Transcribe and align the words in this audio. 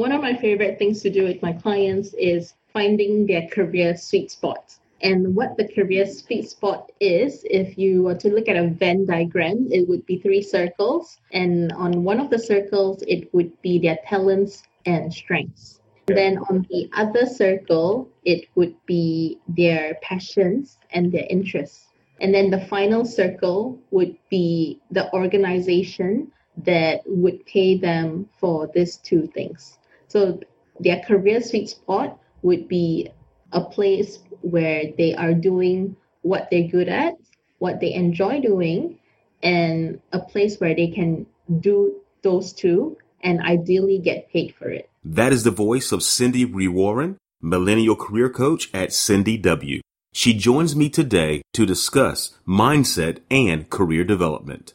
One 0.00 0.12
of 0.12 0.22
my 0.22 0.34
favorite 0.34 0.78
things 0.78 1.02
to 1.02 1.10
do 1.10 1.24
with 1.24 1.42
my 1.42 1.52
clients 1.52 2.14
is 2.14 2.54
finding 2.72 3.26
their 3.26 3.46
career 3.48 3.94
sweet 3.98 4.30
spot. 4.30 4.74
And 5.02 5.36
what 5.36 5.58
the 5.58 5.68
career 5.68 6.06
sweet 6.06 6.48
spot 6.48 6.90
is, 7.00 7.44
if 7.44 7.76
you 7.76 8.04
were 8.04 8.14
to 8.14 8.30
look 8.30 8.48
at 8.48 8.56
a 8.56 8.68
Venn 8.68 9.04
diagram, 9.04 9.68
it 9.70 9.86
would 9.86 10.06
be 10.06 10.16
three 10.16 10.40
circles. 10.40 11.18
And 11.32 11.70
on 11.72 12.02
one 12.02 12.18
of 12.18 12.30
the 12.30 12.38
circles, 12.38 13.04
it 13.06 13.28
would 13.34 13.52
be 13.60 13.78
their 13.78 13.98
talents 14.06 14.62
and 14.86 15.12
strengths. 15.12 15.82
Then 16.06 16.38
on 16.48 16.66
the 16.70 16.88
other 16.94 17.26
circle, 17.26 18.08
it 18.24 18.48
would 18.54 18.74
be 18.86 19.38
their 19.48 19.98
passions 20.00 20.78
and 20.92 21.12
their 21.12 21.26
interests. 21.28 21.88
And 22.22 22.32
then 22.32 22.48
the 22.48 22.64
final 22.68 23.04
circle 23.04 23.78
would 23.90 24.16
be 24.30 24.80
the 24.90 25.12
organization 25.12 26.32
that 26.56 27.02
would 27.04 27.44
pay 27.44 27.76
them 27.76 28.30
for 28.38 28.66
these 28.74 28.96
two 28.96 29.26
things. 29.26 29.76
So 30.10 30.40
their 30.80 31.00
career 31.00 31.40
sweet 31.40 31.70
spot 31.70 32.18
would 32.42 32.66
be 32.66 33.10
a 33.52 33.62
place 33.62 34.18
where 34.42 34.84
they 34.98 35.14
are 35.14 35.34
doing 35.34 35.96
what 36.22 36.48
they're 36.50 36.68
good 36.68 36.88
at, 36.88 37.14
what 37.58 37.80
they 37.80 37.94
enjoy 37.94 38.40
doing, 38.40 38.98
and 39.42 40.00
a 40.12 40.18
place 40.18 40.58
where 40.58 40.74
they 40.74 40.88
can 40.88 41.26
do 41.60 42.00
those 42.22 42.52
two 42.52 42.96
and 43.22 43.40
ideally 43.40 43.98
get 43.98 44.30
paid 44.32 44.54
for 44.58 44.68
it. 44.68 44.90
That 45.04 45.32
is 45.32 45.44
the 45.44 45.50
voice 45.50 45.92
of 45.92 46.00
Cindi 46.00 46.44
Wirawan, 46.44 47.16
Millennial 47.40 47.96
Career 47.96 48.30
Coach 48.30 48.68
at 48.74 48.90
CindiW. 48.90 49.80
She 50.12 50.34
joins 50.34 50.74
me 50.74 50.88
today 50.88 51.42
to 51.52 51.64
discuss 51.64 52.36
mindset 52.46 53.18
and 53.30 53.70
career 53.70 54.02
development. 54.02 54.74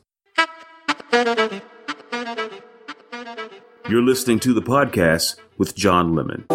You're 3.87 4.01
listening 4.01 4.39
to 4.39 4.53
the 4.53 4.63
podcast 4.63 5.35
with 5.59 5.75
John 5.75 6.15
Lemon. 6.15 6.45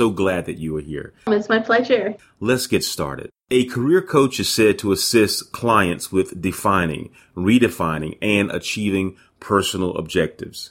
So 0.00 0.08
glad 0.08 0.46
that 0.46 0.56
you 0.56 0.74
are 0.78 0.80
here. 0.80 1.12
It's 1.26 1.50
my 1.50 1.58
pleasure. 1.58 2.16
Let's 2.40 2.66
get 2.66 2.82
started. 2.82 3.28
A 3.50 3.66
career 3.66 4.00
coach 4.00 4.40
is 4.40 4.50
said 4.50 4.78
to 4.78 4.92
assist 4.92 5.52
clients 5.52 6.10
with 6.10 6.40
defining, 6.40 7.10
redefining, 7.36 8.16
and 8.22 8.50
achieving 8.50 9.18
personal 9.40 9.94
objectives. 9.98 10.70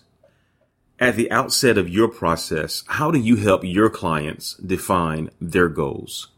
At 0.99 1.15
the 1.15 1.29
outset 1.29 1.77
of 1.77 1.87
your 1.87 2.07
process, 2.07 2.83
how 2.87 3.11
do 3.11 3.19
you 3.19 3.35
help 3.35 3.61
your 3.63 3.91
clients 3.91 4.55
define 4.55 5.29
their 5.39 5.69
goals? 5.69 6.29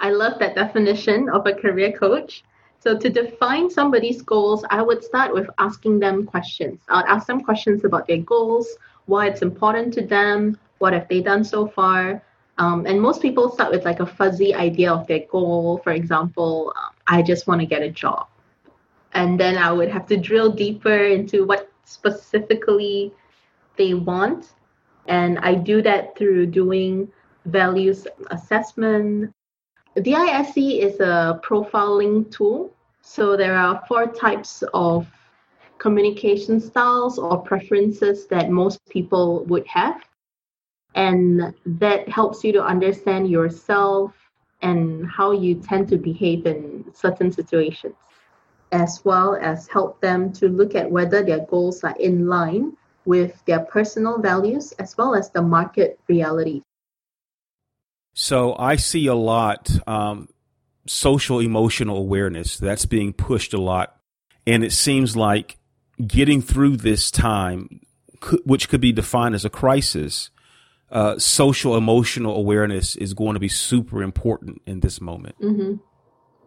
I 0.00 0.10
love 0.10 0.40
that 0.40 0.56
definition 0.56 1.28
of 1.28 1.46
a 1.46 1.54
career 1.54 1.92
coach. 1.92 2.42
So, 2.80 2.98
to 2.98 3.08
define 3.08 3.70
somebody's 3.70 4.20
goals, 4.20 4.64
I 4.68 4.82
would 4.82 5.04
start 5.04 5.32
with 5.32 5.48
asking 5.58 6.00
them 6.00 6.26
questions. 6.26 6.80
I'd 6.88 7.06
ask 7.06 7.28
them 7.28 7.42
questions 7.42 7.84
about 7.84 8.08
their 8.08 8.24
goals, 8.34 8.66
why 9.06 9.28
it's 9.28 9.42
important 9.42 9.94
to 9.94 10.02
them, 10.04 10.58
what 10.82 10.92
have 10.92 11.06
they 11.06 11.20
done 11.22 11.44
so 11.44 11.68
far? 11.68 12.20
Um, 12.62 12.86
and 12.86 13.02
most 13.02 13.20
people 13.20 13.50
start 13.50 13.72
with 13.72 13.84
like 13.84 13.98
a 13.98 14.06
fuzzy 14.06 14.54
idea 14.54 14.92
of 14.92 15.04
their 15.08 15.24
goal. 15.28 15.80
For 15.82 15.90
example, 15.90 16.72
um, 16.76 16.92
I 17.08 17.20
just 17.20 17.48
want 17.48 17.60
to 17.60 17.66
get 17.66 17.82
a 17.82 17.90
job. 17.90 18.28
And 19.14 19.38
then 19.38 19.58
I 19.58 19.72
would 19.72 19.88
have 19.88 20.06
to 20.06 20.16
drill 20.16 20.52
deeper 20.52 21.06
into 21.16 21.44
what 21.44 21.72
specifically 21.84 23.12
they 23.76 23.94
want. 23.94 24.52
And 25.08 25.40
I 25.40 25.56
do 25.56 25.82
that 25.82 26.16
through 26.16 26.46
doing 26.46 27.10
values 27.46 28.06
assessment. 28.30 29.34
DISC 30.00 30.56
is 30.56 31.00
a 31.00 31.40
profiling 31.42 32.30
tool. 32.30 32.72
So 33.00 33.36
there 33.36 33.56
are 33.56 33.82
four 33.88 34.06
types 34.06 34.62
of 34.72 35.08
communication 35.78 36.60
styles 36.60 37.18
or 37.18 37.38
preferences 37.42 38.28
that 38.28 38.50
most 38.50 38.78
people 38.88 39.44
would 39.46 39.66
have 39.66 40.00
and 40.94 41.54
that 41.64 42.08
helps 42.08 42.44
you 42.44 42.52
to 42.52 42.62
understand 42.62 43.30
yourself 43.30 44.12
and 44.60 45.06
how 45.06 45.32
you 45.32 45.54
tend 45.56 45.88
to 45.88 45.96
behave 45.96 46.46
in 46.46 46.84
certain 46.94 47.32
situations 47.32 47.94
as 48.72 49.04
well 49.04 49.36
as 49.40 49.68
help 49.68 50.00
them 50.00 50.32
to 50.32 50.48
look 50.48 50.74
at 50.74 50.90
whether 50.90 51.22
their 51.22 51.44
goals 51.46 51.84
are 51.84 51.94
in 52.00 52.26
line 52.26 52.74
with 53.04 53.42
their 53.44 53.60
personal 53.60 54.18
values 54.18 54.72
as 54.72 54.96
well 54.96 55.14
as 55.14 55.30
the 55.30 55.42
market 55.42 56.00
reality. 56.08 56.62
So 58.14 58.56
I 58.58 58.76
see 58.76 59.06
a 59.06 59.14
lot 59.14 59.70
um, 59.86 60.28
social 60.86 61.40
emotional 61.40 61.98
awareness 61.98 62.56
that's 62.56 62.86
being 62.86 63.12
pushed 63.12 63.54
a 63.54 63.60
lot, 63.60 63.96
and 64.46 64.64
it 64.64 64.72
seems 64.72 65.16
like 65.16 65.56
getting 66.06 66.42
through 66.42 66.78
this 66.78 67.10
time, 67.10 67.80
which 68.44 68.68
could 68.68 68.80
be 68.80 68.92
defined 68.92 69.34
as 69.34 69.44
a 69.44 69.50
crisis, 69.50 70.30
uh, 70.92 71.18
social 71.18 71.76
emotional 71.76 72.36
awareness 72.36 72.96
is 72.96 73.14
going 73.14 73.34
to 73.34 73.40
be 73.40 73.48
super 73.48 74.02
important 74.02 74.60
in 74.66 74.80
this 74.80 75.00
moment. 75.00 75.34
Mm-hmm. 75.40 75.76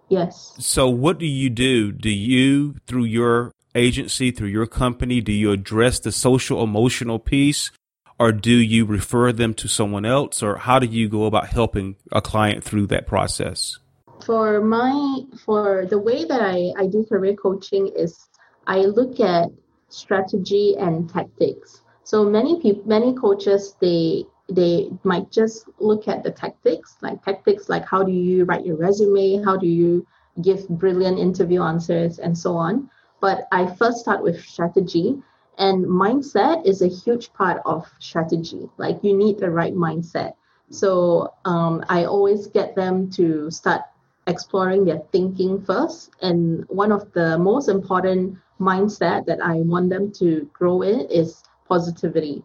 Yes. 0.08 0.54
So, 0.60 0.88
what 0.88 1.18
do 1.18 1.26
you 1.26 1.50
do? 1.50 1.92
Do 1.92 2.12
you, 2.12 2.76
through 2.86 3.06
your 3.06 3.52
agency, 3.74 4.30
through 4.30 4.50
your 4.50 4.68
company, 4.68 5.20
do 5.20 5.32
you 5.32 5.52
address 5.52 6.00
the 6.00 6.12
social 6.12 6.64
emotional 6.64 7.18
piece? 7.18 7.72
Or 8.18 8.32
do 8.32 8.52
you 8.52 8.86
refer 8.86 9.34
them 9.34 9.54
to 9.56 9.68
someone 9.68 10.06
else? 10.06 10.42
Or 10.42 10.58
how 10.58 10.80
do 10.80 10.86
you 10.86 11.10
go 11.10 11.26
about 11.26 11.48
helping 11.48 11.98
a 12.12 12.22
client 12.22 12.64
through 12.64 12.88
that 12.88 13.08
process? 13.08 13.80
For 14.26 14.62
my, 14.62 15.22
for 15.44 15.86
the 15.90 16.00
way 16.00 16.24
that 16.24 16.42
I, 16.42 16.72
I 16.80 16.88
do 16.88 17.06
career 17.10 17.36
coaching 17.36 17.92
is 17.96 18.30
I 18.68 18.82
look 18.82 19.20
at 19.20 19.50
strategy 19.90 20.76
and 20.80 21.10
tactics. 21.10 21.82
So 22.04 22.24
many 22.24 22.62
people, 22.62 22.84
many 22.86 23.14
coaches, 23.16 23.76
they 23.82 24.26
they 24.50 24.92
might 25.04 25.32
just 25.32 25.68
look 25.80 26.08
at 26.08 26.24
the 26.24 26.32
tactics, 26.32 26.98
like 27.02 27.24
tactics 27.24 27.70
like 27.70 27.86
how 27.86 28.04
do 28.04 28.12
you 28.12 28.46
write 28.46 28.66
your 28.66 28.76
resume, 28.78 29.44
how 29.44 29.58
do 29.58 29.68
you 29.68 30.06
give 30.42 30.68
brilliant 30.70 31.18
interview 31.18 31.62
answers, 31.62 32.20
and 32.20 32.38
so 32.38 32.56
on. 32.56 32.90
But 33.22 33.48
I 33.52 33.66
first 33.76 34.00
start 34.00 34.22
with 34.22 34.44
strategy, 34.44 35.22
and 35.58 35.86
mindset 35.86 36.66
is 36.66 36.82
a 36.82 36.88
huge 36.88 37.32
part 37.34 37.62
of 37.66 37.90
strategy. 38.00 38.70
Like 38.78 39.04
you 39.04 39.16
need 39.16 39.40
the 39.40 39.50
right 39.50 39.74
mindset. 39.74 40.34
So 40.70 41.34
um, 41.46 41.84
I 41.90 42.06
always 42.06 42.48
get 42.48 42.76
them 42.76 43.10
to 43.12 43.50
start 43.52 43.82
exploring 44.28 44.86
their 44.86 45.02
thinking 45.12 45.62
first. 45.62 46.12
And 46.22 46.66
one 46.70 46.92
of 46.92 47.12
the 47.14 47.38
most 47.38 47.70
important 47.70 48.38
mindset 48.60 49.26
that 49.28 49.42
I 49.42 49.56
want 49.58 49.90
them 49.90 50.12
to 50.14 50.50
grow 50.54 50.82
in 50.82 51.02
is 51.02 51.44
positivity. 51.68 52.44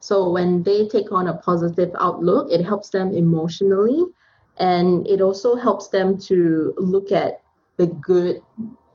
So 0.00 0.30
when 0.30 0.62
they 0.62 0.88
take 0.88 1.12
on 1.12 1.28
a 1.28 1.36
positive 1.36 1.90
outlook, 2.00 2.50
it 2.50 2.64
helps 2.64 2.88
them 2.88 3.12
emotionally 3.12 4.04
and 4.58 5.06
it 5.06 5.20
also 5.20 5.56
helps 5.56 5.88
them 5.88 6.18
to 6.18 6.74
look 6.78 7.12
at 7.12 7.42
the 7.76 7.86
good 7.86 8.42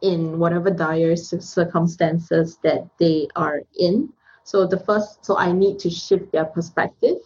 in 0.02 0.38
whatever 0.38 0.70
dire 0.70 1.16
circumstances 1.16 2.58
that 2.64 2.88
they 3.00 3.28
are 3.36 3.62
in. 3.80 4.12
So 4.44 4.68
the 4.68 4.80
first, 4.80 5.26
so 5.26 5.38
I 5.38 5.52
need 5.52 5.80
to 5.80 5.90
shift 5.90 6.32
their 6.32 6.46
perspective. 6.46 7.18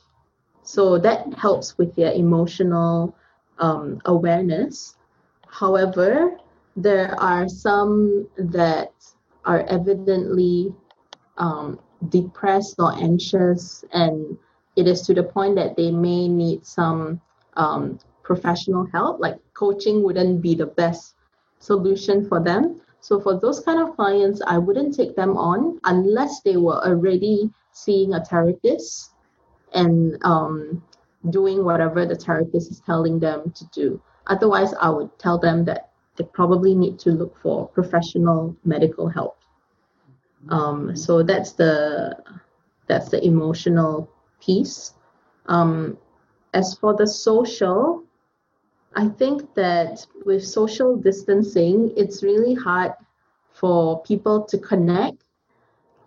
So 0.64 0.98
that 1.00 1.34
helps 1.34 1.78
with 1.78 1.96
their 1.96 2.14
emotional 2.14 3.16
um, 3.58 4.02
awareness. 4.06 4.96
However, 5.48 6.38
there 6.75 7.20
are 7.20 7.50
some 7.50 8.28
that 8.38 8.94
are 9.46 9.62
evidently 9.62 10.74
um, 11.38 11.80
depressed 12.07 12.75
or 12.80 12.94
anxious, 12.96 13.84
and 13.92 14.38
it 14.75 14.88
is 14.88 15.01
to 15.04 15.13
the 15.13 15.24
point 15.24 15.56
that 15.56 15.75
they 15.75 15.92
may 15.92 16.28
need 16.28 16.66
some 16.66 17.19
um, 17.56 18.00
professional 18.24 18.86
help. 18.94 19.19
Like 19.19 19.38
coaching 19.54 20.04
wouldn't 20.04 20.42
be 20.42 20.56
the 20.56 20.68
best 20.68 21.16
solution 21.60 22.28
for 22.28 22.42
them. 22.42 22.81
So 23.01 23.19
for 23.19 23.40
those 23.40 23.60
kind 23.62 23.80
of 23.80 23.96
clients, 23.96 24.42
I 24.46 24.57
wouldn't 24.57 24.96
take 24.96 25.16
them 25.16 25.38
on 25.38 25.80
unless 25.84 26.42
they 26.42 26.57
were 26.57 26.86
already 26.86 27.50
seeing 27.72 28.13
a 28.13 28.24
therapist 28.24 29.12
and 29.74 30.18
um, 30.24 30.84
doing 31.30 31.63
whatever 31.63 32.06
the 32.06 32.16
therapist 32.16 32.72
is 32.72 32.81
telling 32.81 33.19
them 33.19 33.51
to 33.51 33.66
do. 33.68 34.01
Otherwise, 34.28 34.74
I 34.80 34.90
would 34.90 35.18
tell 35.18 35.38
them 35.38 35.66
that 35.66 35.92
they 36.18 36.25
probably 36.25 36.75
need 36.75 37.00
to 37.00 37.12
look 37.12 37.38
for 37.42 37.68
professional 37.69 38.56
medical 38.66 39.07
help. 39.07 39.38
Um, 40.47 40.95
so 40.95 41.21
that's 41.21 41.51
the 41.53 42.15
that's 42.88 43.09
the 43.09 43.24
emotional 43.25 44.09
piece. 44.41 44.94
Um, 45.47 45.97
as 46.53 46.75
for 46.75 46.95
the 46.95 47.06
social, 47.06 48.03
I 48.95 49.09
think 49.09 49.53
that 49.56 50.06
with 50.25 50.45
social 50.45 50.95
distancing, 50.95 51.91
it's 51.95 52.24
really 52.24 52.56
hard 52.56 52.94
for 53.51 54.01
people 54.03 54.44
to 54.45 54.57
connect. 54.57 55.24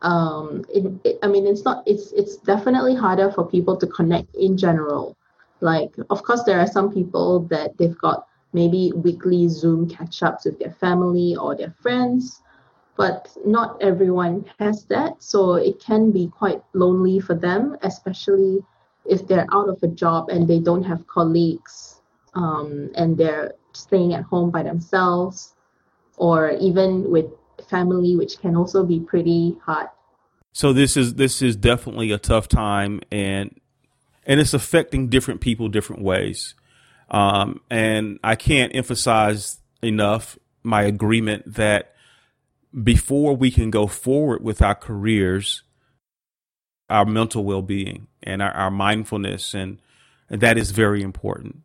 Um, 0.01 0.65
it, 0.69 0.93
it, 1.05 1.19
I 1.23 1.29
mean, 1.29 1.47
it's 1.47 1.65
not. 1.65 1.85
It's 1.87 2.13
it's 2.13 2.37
definitely 2.37 2.95
harder 2.95 3.31
for 3.31 3.47
people 3.47 3.77
to 3.77 3.87
connect 3.87 4.35
in 4.35 4.57
general. 4.57 5.17
Like, 5.61 5.95
of 6.11 6.25
course, 6.25 6.43
there 6.43 6.59
are 6.59 6.67
some 6.67 6.93
people 6.93 7.41
that 7.51 7.79
they've 7.79 7.99
got 7.99 8.27
maybe 8.53 8.93
weekly 8.97 9.47
Zoom 9.49 9.89
catch 9.89 10.23
ups 10.23 10.45
with 10.45 10.59
their 10.59 10.73
family 10.73 11.37
or 11.37 11.55
their 11.55 11.75
friends, 11.81 12.43
but 12.97 13.35
not 13.45 13.81
everyone 13.83 14.45
has 14.59 14.85
that. 14.87 15.23
So 15.23 15.55
it 15.55 15.81
can 15.81 16.11
be 16.11 16.29
quite 16.29 16.63
lonely 16.75 17.21
for 17.21 17.35
them, 17.35 17.77
especially 17.83 18.63
if 19.05 19.27
they're 19.27 19.47
out 19.53 19.69
of 19.69 19.83
a 19.83 19.89
job 19.89 20.29
and 20.29 20.47
they 20.47 20.61
don't 20.61 20.85
have 20.85 21.07
colleagues 21.07 22.01
um, 22.35 22.91
and 22.95 23.17
they're 23.17 23.53
staying 23.73 24.15
at 24.15 24.23
home 24.25 24.51
by 24.51 24.63
themselves 24.63 25.55
or 26.17 26.53
even 26.61 27.11
with 27.11 27.27
family 27.69 28.17
which 28.17 28.39
can 28.39 28.57
also 28.57 28.85
be 28.85 29.01
pretty 29.01 29.57
hard 29.65 29.89
so 30.53 30.73
this 30.73 30.97
is 30.97 31.15
this 31.15 31.41
is 31.41 31.57
definitely 31.57 32.11
a 32.11 32.19
tough 32.19 32.49
time 32.49 33.01
and 33.11 33.59
and 34.27 34.41
it's 34.41 34.53
affecting 34.53 35.09
different 35.09 35.41
people 35.41 35.69
different 35.69 36.03
ways 36.03 36.55
um, 37.11 37.61
and 37.71 38.19
i 38.25 38.35
can't 38.35 38.75
emphasize 38.75 39.61
enough 39.83 40.39
my 40.63 40.83
agreement 40.83 41.55
that 41.55 41.95
before 42.81 43.37
we 43.37 43.51
can 43.51 43.71
go 43.71 43.87
forward 43.87 44.43
with 44.43 44.63
our 44.63 44.75
careers 44.75 45.63
our 46.89 47.07
mental 47.07 47.43
well-being 47.45 48.07
and 48.23 48.43
our, 48.43 48.53
our 48.53 48.71
mindfulness 48.71 49.55
and, 49.55 49.79
and 50.29 50.41
that 50.43 50.59
is 50.59 50.73
very 50.73 51.03
important. 51.03 51.63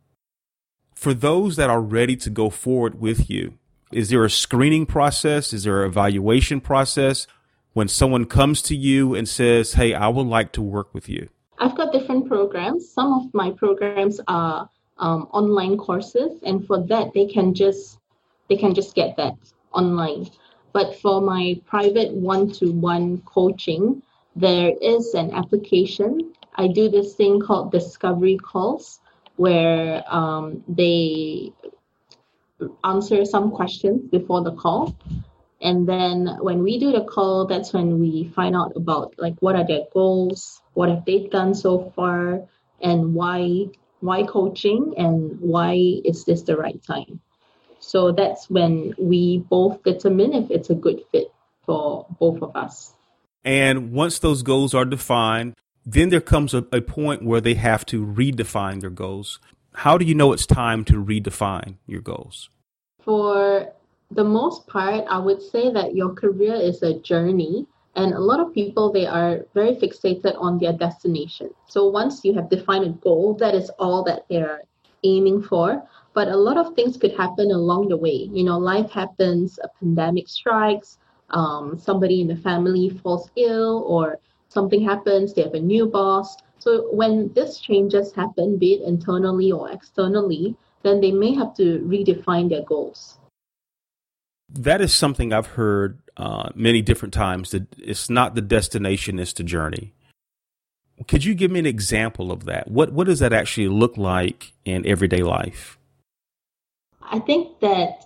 For 0.95 1.13
those 1.13 1.57
that 1.57 1.69
are 1.69 1.81
ready 1.81 2.15
to 2.17 2.29
go 2.29 2.49
forward 2.49 2.99
with 2.99 3.29
you 3.29 3.57
is 3.89 4.09
there 4.09 4.25
a 4.25 4.29
screening 4.29 4.85
process? 4.85 5.53
Is 5.53 5.63
there 5.63 5.83
an 5.83 5.89
evaluation 5.89 6.59
process? 6.59 7.25
When 7.71 7.87
someone 7.87 8.25
comes 8.25 8.61
to 8.63 8.75
you 8.75 9.15
and 9.15 9.29
says 9.29 9.73
hey 9.73 9.93
i 9.93 10.07
would 10.07 10.27
like 10.27 10.51
to 10.53 10.61
work 10.61 10.93
with 10.93 11.07
you. 11.07 11.29
I've 11.59 11.75
got 11.75 11.93
different 11.93 12.27
programs. 12.27 12.89
Some 12.89 13.13
of 13.13 13.33
my 13.33 13.51
programs 13.51 14.19
are 14.27 14.69
um, 14.97 15.27
online 15.31 15.77
courses 15.77 16.39
and 16.43 16.65
for 16.65 16.85
that 16.87 17.13
they 17.13 17.27
can 17.27 17.53
just 17.53 17.99
they 18.49 18.57
can 18.57 18.73
just 18.73 18.95
get 18.95 19.15
that 19.17 19.33
online 19.71 20.29
but 20.77 20.95
for 21.01 21.21
my 21.21 21.59
private 21.65 22.11
one-to-one 22.13 23.17
coaching 23.25 23.99
there 24.35 24.71
is 24.79 25.15
an 25.15 25.31
application. 25.31 26.33
I 26.53 26.67
do 26.67 26.87
this 26.87 27.15
thing 27.15 27.39
called 27.39 27.71
discovery 27.71 28.37
calls 28.37 28.99
where 29.37 30.03
um, 30.07 30.63
they 30.67 31.51
answer 32.83 33.25
some 33.25 33.49
questions 33.49 34.07
before 34.11 34.43
the 34.43 34.51
call. 34.51 34.95
And 35.61 35.89
then 35.89 36.37
when 36.41 36.61
we 36.61 36.77
do 36.77 36.91
the 36.91 37.05
call, 37.05 37.47
that's 37.47 37.73
when 37.73 37.99
we 37.99 38.31
find 38.35 38.55
out 38.55 38.73
about 38.75 39.15
like 39.17 39.35
what 39.39 39.55
are 39.55 39.65
their 39.65 39.85
goals, 39.91 40.61
what 40.75 40.89
have 40.89 41.05
they 41.05 41.25
done 41.27 41.55
so 41.55 41.91
far, 41.95 42.41
and 42.81 43.15
why 43.15 43.65
why 44.01 44.21
coaching 44.21 44.93
and 44.97 45.39
why 45.41 45.73
is 46.05 46.23
this 46.25 46.43
the 46.43 46.55
right 46.55 46.81
time. 46.83 47.19
So 47.87 48.11
that's 48.11 48.49
when 48.49 48.93
we 48.97 49.45
both 49.49 49.81
determine 49.83 50.33
if 50.33 50.51
it's 50.51 50.69
a 50.69 50.75
good 50.75 51.03
fit 51.09 51.31
for 51.65 52.05
both 52.19 52.41
of 52.41 52.53
us. 52.53 52.93
And 53.45 53.93
once 53.93 54.19
those 54.19 54.43
goals 54.43 54.73
are 54.73 54.83
defined, 54.83 55.55
then 55.85 56.09
there 56.09 56.19
comes 56.19 56.53
a, 56.53 56.65
a, 56.73 56.81
point 56.81 57.23
where 57.23 57.39
they 57.39 57.53
have 57.53 57.85
to 57.85 58.05
redefine 58.05 58.81
their 58.81 58.89
goals. 58.89 59.39
How 59.73 59.97
do 59.97 60.03
you 60.03 60.15
know 60.15 60.33
it's 60.33 60.45
time 60.45 60.83
to 60.85 61.01
redefine 61.01 61.77
your 61.85 62.01
goals? 62.01 62.49
For 63.05 63.71
the 64.11 64.25
most 64.25 64.67
part, 64.67 65.05
I 65.09 65.19
would 65.19 65.41
say 65.41 65.71
that 65.71 65.95
your 65.95 66.13
career 66.13 66.55
is 66.55 66.83
a 66.83 66.99
journey. 66.99 67.67
And 67.95 68.13
a 68.13 68.19
lot 68.19 68.41
of 68.41 68.53
people, 68.53 68.91
they 68.91 69.05
are 69.05 69.45
very 69.53 69.75
fixated 69.77 70.35
on 70.37 70.59
their 70.59 70.73
destination. 70.73 71.51
So 71.67 71.87
once 71.87 72.25
you 72.25 72.33
have 72.33 72.49
defined 72.49 72.85
a 72.85 72.89
goal, 72.89 73.35
that 73.35 73.55
is 73.55 73.69
all 73.79 74.03
that 74.03 74.25
they're 74.29 74.63
aiming 75.05 75.43
for. 75.43 75.87
But 76.17 76.29
a 76.29 76.35
lot 76.35 76.57
of 76.57 76.73
things 76.73 76.97
could 76.97 77.15
happen 77.15 77.51
along 77.51 77.89
the 77.89 77.95
way. 77.95 78.27
You 78.33 78.43
know, 78.43 78.57
life 78.57 78.89
happens, 78.89 79.59
a 79.63 79.69
pandemic 79.77 80.27
strikes, 80.27 80.97
um, 81.29 81.77
somebody 81.77 82.21
in 82.21 82.27
the 82.27 82.35
family 82.35 82.89
falls 82.89 83.29
ill 83.35 83.83
or 83.85 84.17
something 84.49 84.83
happens, 84.83 85.35
they 85.35 85.43
have 85.43 85.53
a 85.53 85.59
new 85.59 85.85
boss. 85.85 86.35
So 86.57 86.91
when 86.91 87.31
these 87.35 87.59
changes 87.59 88.13
happen, 88.13 88.57
be 88.57 88.73
it 88.73 88.81
internally 88.81 89.51
or 89.51 89.69
externally, 89.69 90.55
then 90.81 91.01
they 91.01 91.11
may 91.11 91.35
have 91.35 91.55
to 91.57 91.85
redefine 91.85 92.49
their 92.49 92.63
goals. 92.63 93.19
That 94.49 94.81
is 94.81 94.95
something 94.95 95.31
I've 95.31 95.53
heard 95.61 95.99
uh, 96.17 96.49
many 96.55 96.81
different 96.81 97.13
times. 97.13 97.51
That 97.51 97.67
it's 97.77 98.09
not 98.09 98.33
the 98.33 98.41
destination; 98.41 99.19
it's 99.19 99.33
the 99.33 99.43
journey. 99.43 99.93
Could 101.07 101.25
you 101.25 101.35
give 101.35 101.51
me 101.51 101.59
an 101.59 101.67
example 101.67 102.31
of 102.31 102.45
that? 102.45 102.71
What 102.71 102.91
what 102.91 103.05
does 103.05 103.19
that 103.19 103.33
actually 103.33 103.67
look 103.67 103.97
like 103.97 104.53
in 104.65 104.83
everyday 104.87 105.21
life? 105.21 105.76
I 107.09 107.19
think 107.19 107.59
that 107.61 108.05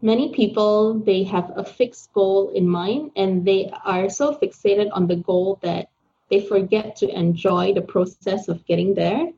many 0.00 0.32
people 0.32 0.94
they 0.94 1.24
have 1.24 1.52
a 1.56 1.64
fixed 1.64 2.12
goal 2.12 2.50
in 2.50 2.68
mind 2.68 3.12
and 3.16 3.44
they 3.44 3.70
are 3.84 4.08
so 4.08 4.34
fixated 4.34 4.90
on 4.92 5.06
the 5.06 5.16
goal 5.16 5.58
that 5.62 5.88
they 6.30 6.40
forget 6.40 6.96
to 6.96 7.08
enjoy 7.08 7.72
the 7.74 7.82
process 7.82 8.48
of 8.48 8.64
getting 8.66 8.94
there. 8.94 9.28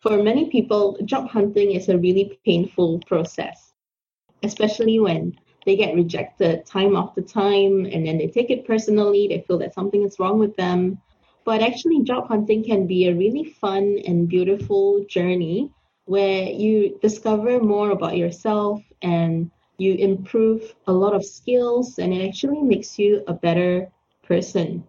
For 0.00 0.22
many 0.22 0.50
people 0.50 0.98
job 1.04 1.28
hunting 1.28 1.72
is 1.72 1.88
a 1.88 1.98
really 1.98 2.38
painful 2.44 3.00
process 3.06 3.72
especially 4.42 4.98
when 4.98 5.38
they 5.64 5.76
get 5.76 5.94
rejected 5.94 6.66
time 6.66 6.96
after 6.96 7.20
time 7.22 7.84
and 7.86 8.06
then 8.06 8.18
they 8.18 8.26
take 8.26 8.50
it 8.50 8.66
personally 8.66 9.28
they 9.28 9.44
feel 9.46 9.58
that 9.58 9.74
something 9.74 10.02
is 10.02 10.18
wrong 10.18 10.38
with 10.38 10.56
them. 10.56 11.00
But 11.44 11.62
actually 11.62 12.02
job 12.02 12.28
hunting 12.28 12.64
can 12.64 12.86
be 12.86 13.06
a 13.06 13.14
really 13.14 13.44
fun 13.44 13.98
and 14.06 14.28
beautiful 14.28 15.04
journey 15.08 15.70
where 16.06 16.44
you 16.44 16.98
discover 17.00 17.60
more 17.60 17.90
about 17.90 18.16
yourself 18.16 18.82
and 19.02 19.50
you 19.78 19.94
improve 19.94 20.74
a 20.86 20.92
lot 20.92 21.14
of 21.14 21.24
skills 21.24 21.98
and 21.98 22.12
it 22.12 22.26
actually 22.28 22.60
makes 22.60 22.98
you 22.98 23.22
a 23.26 23.32
better 23.32 23.88
person 24.22 24.84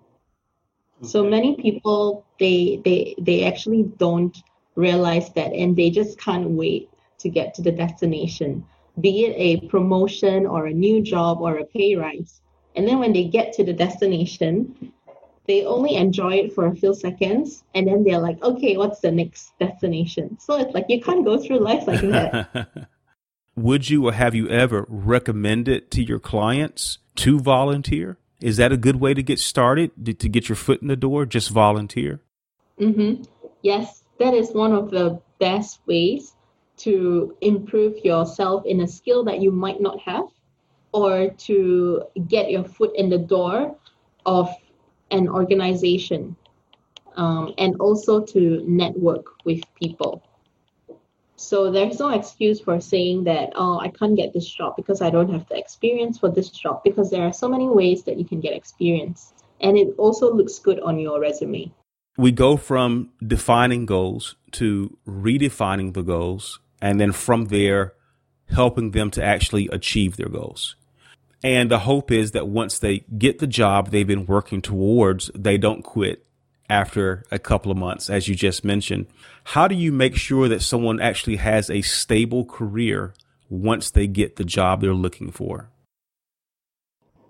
okay. 0.99 1.07
so 1.07 1.23
many 1.23 1.55
people 1.55 2.25
they 2.39 2.81
they 2.83 3.15
they 3.19 3.43
actually 3.43 3.83
don't 3.97 4.43
realize 4.75 5.29
that 5.33 5.51
and 5.53 5.75
they 5.75 5.89
just 5.89 6.19
can't 6.19 6.49
wait 6.49 6.89
to 7.17 7.29
get 7.29 7.53
to 7.53 7.61
the 7.61 7.71
destination 7.71 8.65
be 8.99 9.25
it 9.25 9.35
a 9.37 9.67
promotion 9.67 10.45
or 10.45 10.65
a 10.65 10.73
new 10.73 11.01
job 11.01 11.41
or 11.41 11.57
a 11.57 11.65
pay 11.65 11.95
rise 11.95 12.41
and 12.75 12.87
then 12.87 12.99
when 12.99 13.13
they 13.13 13.23
get 13.23 13.53
to 13.53 13.63
the 13.63 13.73
destination 13.73 14.93
they 15.45 15.65
only 15.65 15.95
enjoy 15.95 16.33
it 16.35 16.53
for 16.53 16.67
a 16.67 16.75
few 16.75 16.93
seconds 16.93 17.63
and 17.75 17.87
then 17.87 18.03
they're 18.03 18.19
like 18.19 18.41
okay 18.43 18.77
what's 18.77 18.99
the 19.01 19.11
next 19.11 19.51
destination 19.59 20.37
so 20.39 20.55
it's 20.57 20.73
like 20.73 20.85
you 20.89 21.01
can't 21.01 21.25
go 21.25 21.37
through 21.37 21.59
life 21.59 21.87
like 21.87 22.01
that 22.01 22.87
would 23.55 23.89
you 23.89 24.07
or 24.07 24.13
have 24.13 24.33
you 24.33 24.47
ever 24.49 24.85
recommended 24.89 25.91
to 25.91 26.03
your 26.03 26.19
clients 26.19 26.99
to 27.15 27.39
volunteer? 27.39 28.17
Is 28.41 28.57
that 28.57 28.71
a 28.71 28.77
good 28.77 28.97
way 28.97 29.13
to 29.13 29.23
get 29.23 29.39
started, 29.39 29.91
to 30.19 30.29
get 30.29 30.49
your 30.49 30.55
foot 30.55 30.81
in 30.81 30.87
the 30.87 30.95
door? 30.95 31.25
Just 31.25 31.49
volunteer? 31.49 32.21
Mm-hmm. 32.79 33.23
Yes, 33.61 34.03
that 34.19 34.33
is 34.33 34.51
one 34.51 34.73
of 34.73 34.91
the 34.91 35.21
best 35.39 35.79
ways 35.85 36.33
to 36.77 37.37
improve 37.41 38.03
yourself 38.03 38.65
in 38.65 38.81
a 38.81 38.87
skill 38.87 39.23
that 39.25 39.39
you 39.39 39.51
might 39.51 39.79
not 39.79 39.99
have 40.01 40.25
or 40.91 41.29
to 41.29 42.03
get 42.27 42.51
your 42.51 42.63
foot 42.63 42.91
in 42.95 43.09
the 43.09 43.17
door 43.17 43.75
of 44.25 44.49
an 45.13 45.29
organization 45.29 46.35
um, 47.15 47.53
and 47.57 47.75
also 47.79 48.13
to 48.33 48.63
network 48.67 49.25
with 49.45 49.61
people. 49.81 50.23
So 51.35 51.71
there's 51.71 51.99
no 51.99 52.09
excuse 52.09 52.59
for 52.59 52.79
saying 52.79 53.25
that, 53.25 53.53
oh, 53.55 53.79
I 53.79 53.89
can't 53.89 54.15
get 54.15 54.33
this 54.33 54.49
job 54.49 54.75
because 54.75 55.01
I 55.01 55.09
don't 55.09 55.31
have 55.31 55.47
the 55.49 55.57
experience 55.57 56.17
for 56.17 56.29
this 56.29 56.49
job, 56.49 56.83
because 56.83 57.09
there 57.11 57.23
are 57.23 57.33
so 57.33 57.49
many 57.49 57.67
ways 57.67 58.03
that 58.03 58.17
you 58.17 58.25
can 58.25 58.39
get 58.39 58.53
experience. 58.53 59.33
And 59.59 59.77
it 59.77 59.89
also 59.97 60.33
looks 60.33 60.59
good 60.59 60.79
on 60.79 60.99
your 60.99 61.19
resume. 61.19 61.71
We 62.17 62.31
go 62.31 62.57
from 62.57 63.09
defining 63.25 63.85
goals 63.85 64.35
to 64.53 64.97
redefining 65.07 65.93
the 65.93 66.03
goals, 66.03 66.59
and 66.81 66.99
then 66.99 67.11
from 67.11 67.45
there, 67.45 67.93
helping 68.49 68.91
them 68.91 69.09
to 69.11 69.23
actually 69.23 69.67
achieve 69.71 70.15
their 70.15 70.29
goals. 70.29 70.75
And 71.43 71.69
the 71.69 71.79
hope 71.79 72.09
is 72.09 72.31
that 72.31 72.47
once 72.47 72.79
they 72.79 72.99
get 73.17 73.39
the 73.39 73.47
job 73.47 73.89
they've 73.89 74.07
been 74.07 74.25
working 74.25 74.61
towards, 74.61 75.29
they 75.35 75.57
don't 75.57 75.83
quit 75.83 76.25
after 76.69 77.25
a 77.31 77.37
couple 77.37 77.71
of 77.71 77.77
months, 77.77 78.09
as 78.09 78.27
you 78.27 78.35
just 78.35 78.63
mentioned. 78.63 79.07
How 79.43 79.67
do 79.67 79.75
you 79.75 79.91
make 79.91 80.15
sure 80.15 80.47
that 80.47 80.61
someone 80.61 81.01
actually 81.01 81.35
has 81.35 81.69
a 81.69 81.81
stable 81.81 82.45
career 82.45 83.13
once 83.49 83.91
they 83.91 84.07
get 84.07 84.37
the 84.37 84.45
job 84.45 84.81
they're 84.81 84.93
looking 84.93 85.31
for? 85.31 85.69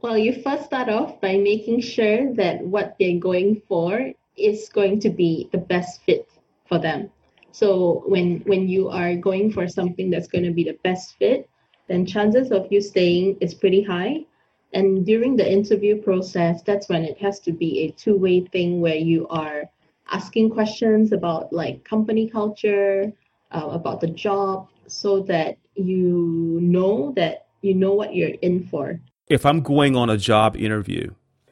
Well, 0.02 0.18
you 0.18 0.42
first 0.42 0.66
start 0.66 0.90
off 0.90 1.20
by 1.20 1.38
making 1.38 1.82
sure 1.82 2.34
that 2.36 2.62
what 2.62 2.96
they're 3.00 3.20
going 3.20 3.62
for 3.68 4.12
is 4.38 4.70
going 4.70 5.00
to 5.02 5.10
be 5.10 5.50
the 5.52 5.58
best 5.58 6.04
fit 6.04 6.30
for 6.68 6.78
them. 6.78 7.10
So 7.52 8.04
when 8.08 8.40
when 8.42 8.68
you 8.68 8.90
are 8.90 9.16
going 9.16 9.52
for 9.54 9.68
something 9.68 10.10
that's 10.10 10.28
going 10.28 10.44
to 10.44 10.52
be 10.52 10.64
the 10.64 10.78
best 10.84 11.16
fit, 11.18 11.48
then 11.88 12.06
chances 12.06 12.52
of 12.52 12.72
you 12.72 12.82
staying 12.82 13.38
is 13.42 13.54
pretty 13.54 13.84
high. 13.84 14.26
And 14.74 15.06
during 15.06 15.36
the 15.36 15.50
interview 15.50 16.02
process, 16.02 16.62
that's 16.64 16.90
when 16.90 17.04
it 17.04 17.18
has 17.20 17.40
to 17.42 17.52
be 17.52 17.82
a 17.82 17.92
two-way 17.92 18.42
thing 18.42 18.82
where 18.82 18.96
you 18.96 19.28
are 19.28 19.70
asking 20.12 20.50
questions 20.50 21.12
about 21.12 21.54
like 21.54 21.84
company 21.84 22.30
culture, 22.30 23.12
uh, 23.52 23.68
about 23.72 24.02
the 24.02 24.08
job, 24.08 24.68
so 24.88 25.22
that 25.24 25.58
you 25.76 26.60
know 26.62 27.14
that 27.16 27.48
you 27.62 27.74
know 27.74 27.94
what 27.94 28.16
you're 28.16 28.36
in 28.42 28.68
for. 28.68 29.00
If 29.30 29.46
I'm 29.46 29.62
going 29.62 29.96
on 29.96 30.10
a 30.10 30.18
job 30.18 30.58
interview, 30.58 31.12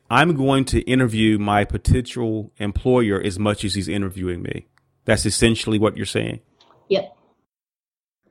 I'm 0.10 0.36
going 0.36 0.66
to 0.66 0.82
interview 0.82 1.40
my 1.40 1.64
potential 1.64 2.52
employer 2.58 3.22
as 3.22 3.40
much 3.40 3.64
as 3.64 3.76
he's 3.76 3.88
interviewing 3.88 4.42
me. 4.42 4.68
That's 5.06 5.26
essentially 5.26 5.80
what 5.80 5.96
you're 5.96 6.06
saying. 6.06 6.42
Yep. 6.90 7.16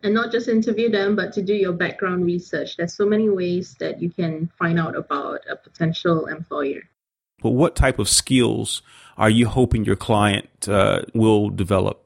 And 0.03 0.15
not 0.15 0.33
just 0.33 0.49
interview 0.49 0.91
them, 0.91 1.15
but 1.15 1.33
to 1.35 1.43
do 1.43 1.55
your 1.55 1.73
background 1.73 2.25
research. 2.25 2.77
There's 2.77 2.95
so 2.95 3.07
many 3.07 3.29
ways 3.29 3.77
that 3.81 4.01
you 4.01 4.11
can 4.11 4.51
find 4.59 4.79
out 4.79 4.97
about 4.97 5.41
a 5.51 5.57
potential 5.57 6.27
employer. 6.27 6.83
But 7.43 7.51
what 7.51 7.77
type 7.77 7.99
of 7.99 8.09
skills 8.09 8.83
are 9.17 9.31
you 9.31 9.47
hoping 9.47 9.85
your 9.85 9.97
client 9.97 10.69
uh, 10.69 11.03
will 11.15 11.51
develop? 11.51 12.03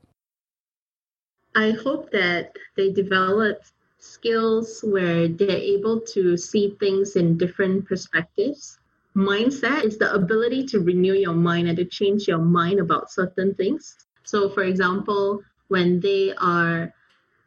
I 1.54 1.70
hope 1.70 2.10
that 2.10 2.56
they 2.76 2.90
develop 2.90 3.62
skills 3.98 4.80
where 4.82 5.28
they're 5.28 5.50
able 5.50 6.00
to 6.00 6.36
see 6.36 6.76
things 6.80 7.16
in 7.16 7.38
different 7.38 7.86
perspectives. 7.86 8.78
Mindset 9.16 9.84
is 9.84 9.98
the 9.98 10.12
ability 10.12 10.66
to 10.66 10.80
renew 10.80 11.14
your 11.14 11.34
mind 11.34 11.68
and 11.68 11.76
to 11.76 11.84
change 11.84 12.26
your 12.26 12.38
mind 12.38 12.80
about 12.80 13.10
certain 13.10 13.54
things. 13.54 13.96
So, 14.24 14.50
for 14.50 14.64
example, 14.64 15.42
when 15.68 16.00
they 16.00 16.34
are 16.34 16.92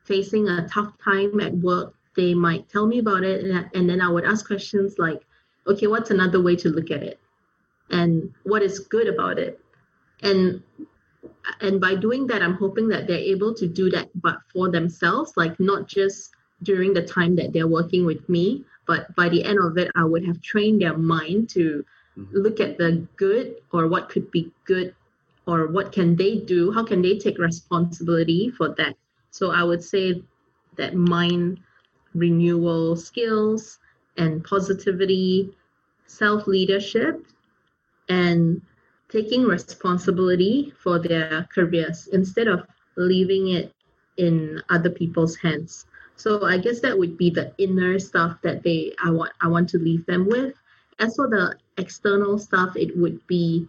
facing 0.08 0.48
a 0.48 0.68
tough 0.68 0.94
time 1.04 1.40
at 1.40 1.54
work, 1.58 1.94
they 2.16 2.34
might 2.34 2.68
tell 2.70 2.88
me 2.88 3.00
about 3.00 3.24
it, 3.24 3.46
and, 3.46 3.70
and 3.74 3.90
then 3.90 4.02
I 4.02 4.10
would 4.10 4.26
ask 4.26 4.48
questions 4.48 4.96
like, 4.98 5.22
okay, 5.68 5.88
what's 5.88 6.10
another 6.10 6.42
way 6.42 6.56
to 6.56 6.70
look 6.70 6.90
at 6.90 7.04
it? 7.04 7.20
And 7.90 8.34
what 8.44 8.64
is 8.64 8.80
good 8.80 9.08
about 9.08 9.38
it? 9.38 9.60
And 10.24 10.64
and 11.62 11.80
by 11.80 11.96
doing 11.96 12.28
that, 12.28 12.42
I'm 12.42 12.56
hoping 12.56 12.88
that 12.90 13.08
they're 13.08 13.18
able 13.18 13.54
to 13.56 13.68
do 13.68 13.90
that, 13.92 14.10
but 14.16 14.38
for 14.52 14.70
themselves, 14.70 15.34
like 15.36 15.60
not 15.60 15.88
just 15.88 16.32
during 16.64 16.94
the 16.94 17.04
time 17.04 17.36
that 17.36 17.54
they're 17.54 17.68
working 17.68 18.06
with 18.06 18.28
me, 18.28 18.66
but 18.86 19.16
by 19.16 19.30
the 19.30 19.44
end 19.44 19.60
of 19.60 19.78
it, 19.78 19.92
I 19.96 20.04
would 20.04 20.26
have 20.26 20.42
trained 20.42 20.82
their 20.82 20.98
mind 20.98 21.50
to 21.50 21.86
mm-hmm. 22.18 22.38
look 22.38 22.60
at 22.60 22.78
the 22.78 23.08
good 23.16 23.56
or 23.72 23.88
what 23.88 24.10
could 24.10 24.32
be 24.32 24.52
good 24.66 24.96
or 25.46 25.68
what 25.68 25.92
can 25.92 26.16
they 26.16 26.38
do 26.38 26.72
how 26.72 26.84
can 26.84 27.02
they 27.02 27.18
take 27.18 27.40
responsibility 27.40 28.50
for 28.50 28.76
that 28.78 28.96
so 29.38 29.51
i 29.51 29.63
would 29.63 29.84
say 29.84 30.24
that 30.77 30.96
mind 30.96 31.60
renewal 32.13 32.96
skills 32.96 33.79
and 34.17 34.44
positivity 34.44 35.51
self 36.08 36.48
leadership 36.48 37.25
and 38.10 38.62
taking 39.10 39.44
responsibility 39.44 40.74
for 40.82 41.00
their 41.00 41.48
careers 41.53 42.08
instead 42.13 42.48
of 42.48 42.65
leaving 42.98 43.50
it 43.50 43.72
in 44.17 44.62
other 44.70 44.89
people's 44.89 45.36
hands. 45.36 45.86
So 46.15 46.44
i 46.46 46.58
guess 46.58 46.79
that 46.82 46.98
would 46.98 47.17
be 47.17 47.29
the 47.29 47.53
inner 47.60 48.00
stuff 48.00 48.41
that 48.41 48.63
they 48.63 48.94
i 49.03 49.12
want 49.12 49.34
i 49.41 49.48
want 49.48 49.70
to 49.70 49.77
leave 49.77 50.06
them 50.08 50.27
with. 50.27 50.53
As 51.00 51.15
for 51.15 51.27
the 51.29 51.56
external 51.77 52.39
stuff 52.39 52.75
it 52.75 52.98
would 52.98 53.25
be 53.27 53.67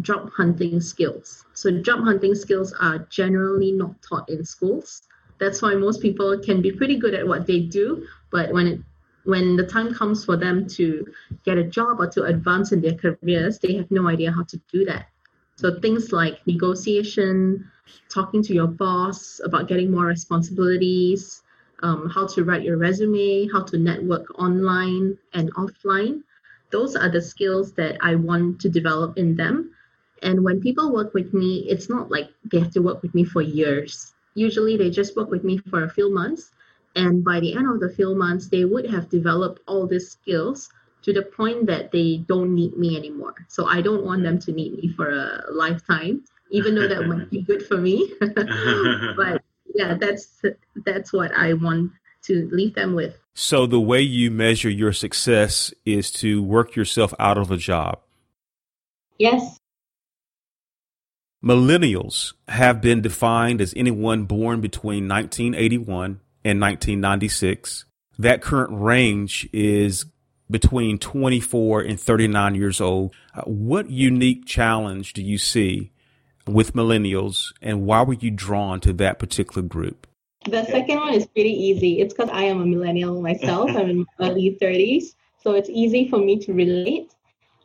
job 0.00 0.30
hunting 0.34 0.80
skills. 0.80 1.44
So 1.54 1.70
job 1.82 2.00
hunting 2.00 2.34
skills 2.34 2.72
are 2.80 3.00
generally 3.10 3.72
not 3.72 4.00
taught 4.02 4.28
in 4.28 4.44
schools. 4.44 5.02
That's 5.38 5.60
why 5.60 5.74
most 5.74 6.00
people 6.00 6.38
can 6.38 6.62
be 6.62 6.72
pretty 6.72 6.96
good 6.96 7.14
at 7.14 7.26
what 7.26 7.46
they 7.46 7.60
do, 7.60 8.06
but 8.30 8.52
when 8.52 8.66
it 8.66 8.80
when 9.24 9.54
the 9.54 9.64
time 9.64 9.94
comes 9.94 10.24
for 10.24 10.36
them 10.36 10.66
to 10.66 11.06
get 11.44 11.56
a 11.56 11.62
job 11.62 12.00
or 12.00 12.08
to 12.08 12.24
advance 12.24 12.72
in 12.72 12.80
their 12.80 12.94
careers, 12.94 13.58
they 13.60 13.74
have 13.74 13.88
no 13.88 14.08
idea 14.08 14.32
how 14.32 14.42
to 14.42 14.60
do 14.72 14.84
that. 14.84 15.06
So 15.54 15.78
things 15.78 16.10
like 16.10 16.44
negotiation, 16.44 17.70
talking 18.08 18.42
to 18.42 18.52
your 18.52 18.66
boss 18.66 19.40
about 19.44 19.68
getting 19.68 19.92
more 19.92 20.06
responsibilities, 20.06 21.42
um, 21.84 22.10
how 22.10 22.26
to 22.28 22.42
write 22.42 22.64
your 22.64 22.78
resume, 22.78 23.48
how 23.52 23.62
to 23.62 23.78
network 23.78 24.26
online 24.40 25.16
and 25.34 25.54
offline. 25.54 26.22
Those 26.70 26.96
are 26.96 27.08
the 27.08 27.22
skills 27.22 27.72
that 27.74 27.98
I 28.00 28.16
want 28.16 28.60
to 28.62 28.68
develop 28.68 29.18
in 29.18 29.36
them 29.36 29.72
and 30.22 30.44
when 30.44 30.60
people 30.60 30.92
work 30.92 31.14
with 31.14 31.34
me, 31.34 31.66
it's 31.68 31.88
not 31.88 32.10
like 32.10 32.30
they 32.50 32.60
have 32.60 32.72
to 32.72 32.80
work 32.80 33.02
with 33.02 33.14
me 33.14 33.24
for 33.24 33.42
years. 33.42 34.14
Usually 34.34 34.76
they 34.76 34.88
just 34.88 35.16
work 35.16 35.30
with 35.30 35.44
me 35.44 35.58
for 35.58 35.84
a 35.84 35.90
few 35.90 36.12
months. 36.12 36.52
And 36.94 37.24
by 37.24 37.40
the 37.40 37.54
end 37.54 37.66
of 37.66 37.80
the 37.80 37.90
few 37.90 38.14
months, 38.14 38.48
they 38.48 38.64
would 38.64 38.88
have 38.88 39.08
developed 39.08 39.60
all 39.66 39.86
these 39.86 40.10
skills 40.10 40.70
to 41.02 41.12
the 41.12 41.22
point 41.22 41.66
that 41.66 41.90
they 41.90 42.18
don't 42.28 42.54
need 42.54 42.76
me 42.76 42.96
anymore. 42.96 43.34
So 43.48 43.66
I 43.66 43.82
don't 43.82 44.04
want 44.04 44.22
them 44.22 44.38
to 44.40 44.52
need 44.52 44.74
me 44.74 44.92
for 44.94 45.10
a 45.10 45.44
lifetime, 45.50 46.24
even 46.50 46.74
though 46.74 46.86
that 46.86 47.02
might 47.06 47.28
be 47.30 47.42
good 47.42 47.66
for 47.66 47.78
me. 47.78 48.12
but 48.20 49.42
yeah, 49.74 49.94
that's 49.94 50.40
that's 50.84 51.12
what 51.12 51.32
I 51.32 51.54
want 51.54 51.92
to 52.24 52.48
leave 52.52 52.74
them 52.74 52.94
with. 52.94 53.18
So 53.34 53.66
the 53.66 53.80
way 53.80 54.02
you 54.02 54.30
measure 54.30 54.70
your 54.70 54.92
success 54.92 55.74
is 55.84 56.12
to 56.12 56.42
work 56.42 56.76
yourself 56.76 57.12
out 57.18 57.38
of 57.38 57.50
a 57.50 57.56
job. 57.56 57.98
Yes, 59.18 59.58
Millennials 61.42 62.34
have 62.46 62.80
been 62.80 63.00
defined 63.00 63.60
as 63.60 63.74
anyone 63.76 64.24
born 64.24 64.60
between 64.60 65.08
1981 65.08 66.20
and 66.44 66.60
1996. 66.60 67.84
That 68.16 68.42
current 68.42 68.70
range 68.72 69.48
is 69.52 70.06
between 70.48 70.98
24 70.98 71.80
and 71.80 71.98
39 71.98 72.54
years 72.54 72.80
old. 72.80 73.12
Uh, 73.34 73.42
what 73.42 73.90
unique 73.90 74.46
challenge 74.46 75.14
do 75.14 75.22
you 75.22 75.36
see 75.36 75.90
with 76.46 76.74
millennials 76.74 77.52
and 77.60 77.86
why 77.86 78.02
were 78.02 78.14
you 78.14 78.30
drawn 78.30 78.78
to 78.80 78.92
that 78.92 79.18
particular 79.18 79.66
group? 79.66 80.06
The 80.48 80.64
second 80.66 80.96
one 80.96 81.14
is 81.14 81.26
pretty 81.26 81.52
easy. 81.52 82.00
It's 82.00 82.14
because 82.14 82.30
I 82.30 82.42
am 82.42 82.60
a 82.60 82.66
millennial 82.66 83.20
myself. 83.20 83.70
I'm 83.70 83.90
in 83.90 83.98
my 83.98 84.30
early 84.30 84.56
30s. 84.62 85.14
So 85.42 85.54
it's 85.54 85.70
easy 85.70 86.08
for 86.08 86.18
me 86.18 86.38
to 86.38 86.52
relate. 86.52 87.12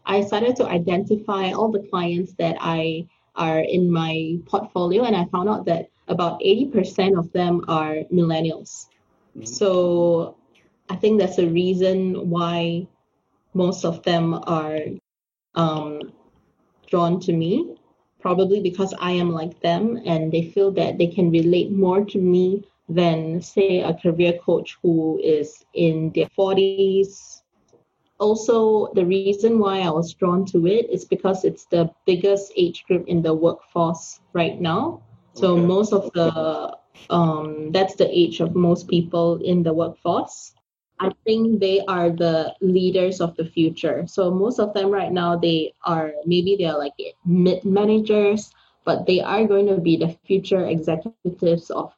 I 0.04 0.22
started 0.22 0.56
to 0.56 0.66
identify 0.66 1.52
all 1.52 1.72
the 1.72 1.86
clients 1.90 2.34
that 2.40 2.56
I 2.60 3.08
are 3.38 3.60
in 3.60 3.92
my 3.92 4.38
portfolio, 4.46 5.04
and 5.04 5.16
I 5.16 5.26
found 5.26 5.50
out 5.50 5.66
that 5.66 5.90
about 6.08 6.40
80% 6.42 7.18
of 7.18 7.32
them 7.32 7.64
are 7.68 7.96
millennials. 8.12 8.88
Mm-hmm. 9.36 9.46
So 9.46 10.36
I 10.90 10.96
think 10.96 11.20
that's 11.20 11.38
a 11.38 11.48
reason 11.48 12.30
why 12.30 12.88
most 13.54 13.86
of 13.86 14.04
them 14.04 14.40
are 14.46 14.80
um, 15.56 16.14
drawn 16.88 17.20
to 17.22 17.34
me, 17.34 17.76
probably 18.20 18.62
because 18.62 18.94
I 19.00 19.12
am 19.12 19.32
like 19.32 19.60
them 19.62 20.00
and 20.06 20.32
they 20.32 20.44
feel 20.44 20.72
that 20.74 20.98
they 20.98 21.08
can 21.08 21.32
relate 21.32 21.72
more 21.72 22.06
to 22.06 22.18
me 22.20 22.64
than, 22.90 23.42
say, 23.42 23.82
a 23.82 23.94
career 23.94 24.40
coach 24.44 24.78
who 24.82 25.20
is 25.22 25.66
in 25.74 26.12
their 26.16 26.28
40s, 26.38 27.37
also 28.20 28.92
the 28.94 29.06
reason 29.06 29.60
why 29.60 29.80
I 29.82 29.90
was 29.90 30.14
drawn 30.14 30.46
to 30.48 30.68
it 30.68 30.90
is 30.90 31.06
because 31.06 31.46
it's 31.46 31.66
the 31.66 31.90
biggest 32.06 32.52
age 32.56 32.86
group 32.88 33.08
in 33.08 33.22
the 33.22 33.34
workforce 33.34 34.20
right 34.34 34.60
now. 34.60 35.02
So 35.34 35.58
okay. 35.58 35.66
most 35.66 35.94
of 35.94 36.12
the 36.14 36.78
um, 37.10 37.72
that's 37.72 37.96
the 37.96 38.10
age 38.10 38.40
of 38.40 38.56
most 38.56 38.88
people 38.88 39.38
in 39.44 39.62
the 39.64 39.74
workforce. 39.74 40.54
I 41.00 41.12
think 41.26 41.60
they 41.60 41.86
are 41.86 42.10
the 42.10 42.56
leaders 42.60 43.22
of 43.22 43.38
the 43.38 43.46
future. 43.46 44.08
So 44.08 44.32
most 44.32 44.60
of 44.60 44.74
them 44.74 44.90
right 44.90 45.12
now 45.12 45.38
they 45.38 45.74
are 45.84 46.12
maybe 46.26 46.56
they're 46.58 46.78
like 46.78 46.98
mid 47.24 47.64
managers, 47.66 48.50
but 48.84 49.06
they 49.06 49.22
are 49.22 49.46
going 49.46 49.68
to 49.68 49.78
be 49.78 49.96
the 49.96 50.18
future 50.26 50.66
executives 50.66 51.70
of 51.70 51.94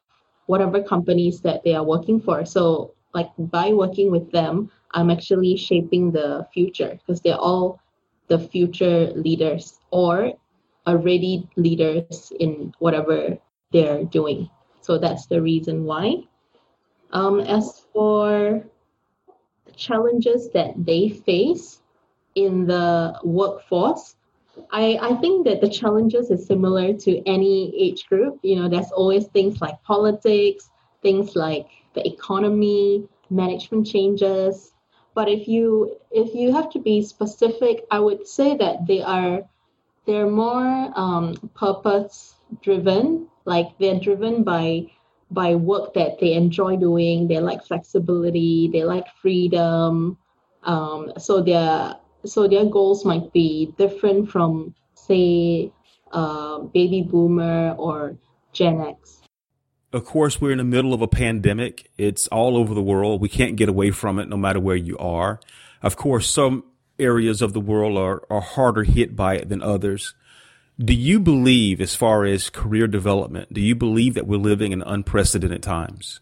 whatever 0.46 0.82
companies 0.82 1.40
that 1.40 1.64
they 1.64 1.74
are 1.74 1.84
working 1.84 2.20
for. 2.20 2.44
So 2.44 2.92
like 3.14 3.30
by 3.38 3.72
working 3.72 4.10
with 4.10 4.30
them, 4.32 4.70
I'm 4.92 5.10
actually 5.10 5.56
shaping 5.56 6.10
the 6.10 6.46
future 6.52 6.98
because 6.98 7.20
they're 7.20 7.36
all 7.36 7.80
the 8.28 8.38
future 8.38 9.12
leaders 9.14 9.78
or 9.90 10.32
already 10.86 11.48
leaders 11.56 12.32
in 12.38 12.72
whatever 12.78 13.38
they're 13.72 14.04
doing. 14.04 14.48
So 14.80 14.98
that's 14.98 15.26
the 15.26 15.40
reason 15.42 15.84
why. 15.84 16.24
Um, 17.12 17.40
as 17.40 17.84
for 17.92 18.64
the 19.66 19.72
challenges 19.72 20.50
that 20.50 20.72
they 20.76 21.08
face 21.08 21.82
in 22.34 22.66
the 22.66 23.18
workforce, 23.24 24.16
I, 24.70 24.98
I 25.00 25.14
think 25.16 25.46
that 25.46 25.60
the 25.60 25.68
challenges 25.68 26.30
is 26.30 26.46
similar 26.46 26.92
to 26.92 27.22
any 27.28 27.72
age 27.76 28.06
group. 28.06 28.38
You 28.42 28.56
know, 28.56 28.68
there's 28.68 28.90
always 28.90 29.26
things 29.28 29.60
like 29.60 29.82
politics, 29.82 30.70
things 31.02 31.36
like 31.36 31.66
the 31.94 32.06
economy, 32.06 33.08
management 33.30 33.86
changes. 33.86 34.72
But 35.14 35.28
if 35.28 35.48
you 35.48 35.96
if 36.10 36.34
you 36.34 36.52
have 36.52 36.70
to 36.70 36.78
be 36.78 37.02
specific, 37.02 37.86
I 37.90 38.00
would 38.00 38.26
say 38.26 38.56
that 38.56 38.86
they 38.86 39.02
are 39.02 39.42
they're 40.06 40.30
more 40.30 40.92
um, 40.96 41.34
purpose 41.54 42.34
driven, 42.62 43.28
like 43.44 43.78
they're 43.78 44.00
driven 44.00 44.42
by 44.44 44.86
by 45.30 45.54
work 45.54 45.94
that 45.94 46.18
they 46.20 46.34
enjoy 46.34 46.76
doing. 46.76 47.28
They 47.28 47.38
like 47.40 47.64
flexibility. 47.64 48.68
They 48.72 48.84
like 48.84 49.06
freedom. 49.22 50.18
Um, 50.64 51.12
so 51.18 51.42
their 51.42 51.96
so 52.24 52.48
their 52.48 52.64
goals 52.66 53.04
might 53.04 53.32
be 53.32 53.72
different 53.78 54.30
from 54.30 54.74
say 54.94 55.72
uh, 56.12 56.58
baby 56.60 57.02
boomer 57.02 57.74
or 57.78 58.16
Gen 58.52 58.80
X. 58.80 59.19
Of 59.92 60.04
course, 60.04 60.40
we're 60.40 60.52
in 60.52 60.58
the 60.58 60.64
middle 60.64 60.94
of 60.94 61.02
a 61.02 61.08
pandemic. 61.08 61.90
It's 61.98 62.28
all 62.28 62.56
over 62.56 62.74
the 62.74 62.82
world. 62.82 63.20
We 63.20 63.28
can't 63.28 63.56
get 63.56 63.68
away 63.68 63.90
from 63.90 64.18
it 64.20 64.28
no 64.28 64.36
matter 64.36 64.60
where 64.60 64.76
you 64.76 64.96
are. 64.98 65.40
Of 65.82 65.96
course, 65.96 66.30
some 66.30 66.64
areas 66.98 67.42
of 67.42 67.54
the 67.54 67.60
world 67.60 67.98
are, 67.98 68.22
are 68.30 68.40
harder 68.40 68.84
hit 68.84 69.16
by 69.16 69.36
it 69.36 69.48
than 69.48 69.62
others. 69.62 70.14
Do 70.78 70.94
you 70.94 71.18
believe, 71.18 71.80
as 71.80 71.94
far 71.94 72.24
as 72.24 72.50
career 72.50 72.86
development, 72.86 73.52
do 73.52 73.60
you 73.60 73.74
believe 73.74 74.14
that 74.14 74.26
we're 74.26 74.38
living 74.38 74.72
in 74.72 74.80
unprecedented 74.82 75.62
times? 75.62 76.20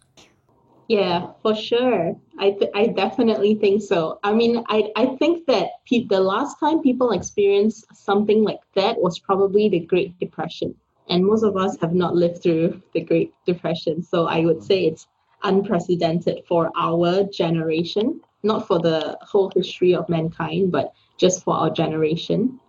Yeah, 0.88 1.32
for 1.42 1.54
sure. 1.54 2.16
I, 2.38 2.52
th- 2.52 2.70
I 2.74 2.86
definitely 2.86 3.54
think 3.54 3.82
so. 3.82 4.18
I 4.24 4.32
mean, 4.32 4.64
I, 4.68 4.90
I 4.96 5.16
think 5.16 5.46
that 5.46 5.68
pe- 5.86 6.06
the 6.06 6.20
last 6.20 6.58
time 6.58 6.80
people 6.80 7.12
experienced 7.12 7.84
something 7.94 8.42
like 8.42 8.60
that 8.74 8.98
was 8.98 9.18
probably 9.18 9.68
the 9.68 9.80
Great 9.80 10.18
Depression. 10.18 10.74
And 11.08 11.24
most 11.24 11.42
of 11.42 11.56
us 11.56 11.76
have 11.80 11.94
not 11.94 12.14
lived 12.14 12.42
through 12.42 12.82
the 12.92 13.00
Great 13.00 13.32
Depression. 13.46 14.02
So 14.02 14.26
I 14.26 14.44
would 14.44 14.62
say 14.62 14.86
it's 14.86 15.06
unprecedented 15.42 16.44
for 16.46 16.70
our 16.76 17.24
generation, 17.24 18.20
not 18.42 18.66
for 18.66 18.78
the 18.78 19.18
whole 19.22 19.50
history 19.54 19.94
of 19.94 20.08
mankind, 20.08 20.72
but 20.72 20.92
just 21.16 21.44
for 21.44 21.54
our 21.54 21.70
generation. 21.70 22.60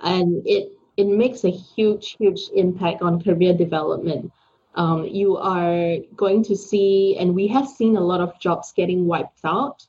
And 0.00 0.42
it 0.46 0.72
it 0.96 1.06
makes 1.06 1.44
a 1.44 1.50
huge, 1.50 2.16
huge 2.18 2.50
impact 2.54 3.02
on 3.02 3.22
career 3.22 3.54
development. 3.54 4.32
Um, 4.74 5.04
you 5.04 5.36
are 5.36 5.96
going 6.16 6.42
to 6.44 6.56
see, 6.56 7.16
and 7.18 7.34
we 7.34 7.46
have 7.48 7.68
seen 7.68 7.96
a 7.96 8.00
lot 8.00 8.20
of 8.20 8.38
jobs 8.40 8.72
getting 8.72 9.06
wiped 9.06 9.44
out, 9.44 9.86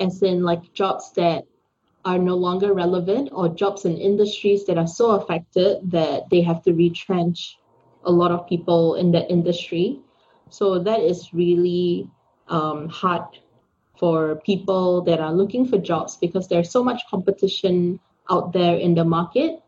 as 0.00 0.22
in 0.22 0.42
like 0.42 0.72
jobs 0.72 1.12
that 1.12 1.44
are 2.04 2.18
no 2.18 2.34
longer 2.34 2.72
relevant 2.72 3.28
or 3.32 3.48
jobs 3.48 3.84
in 3.84 3.96
industries 3.96 4.64
that 4.66 4.78
are 4.78 4.86
so 4.86 5.12
affected 5.12 5.78
that 5.90 6.28
they 6.30 6.40
have 6.40 6.62
to 6.62 6.72
retrench 6.72 7.58
a 8.04 8.10
lot 8.10 8.32
of 8.32 8.48
people 8.48 8.96
in 8.96 9.12
that 9.12 9.30
industry. 9.30 10.00
So 10.50 10.78
that 10.80 11.00
is 11.00 11.32
really 11.32 12.10
um, 12.48 12.88
hard 12.88 13.22
for 13.96 14.36
people 14.44 15.02
that 15.02 15.20
are 15.20 15.32
looking 15.32 15.66
for 15.66 15.78
jobs 15.78 16.16
because 16.16 16.48
there's 16.48 16.70
so 16.70 16.82
much 16.82 17.02
competition 17.08 18.00
out 18.30 18.52
there 18.52 18.76
in 18.76 18.94
the 18.94 19.04
market 19.04 19.62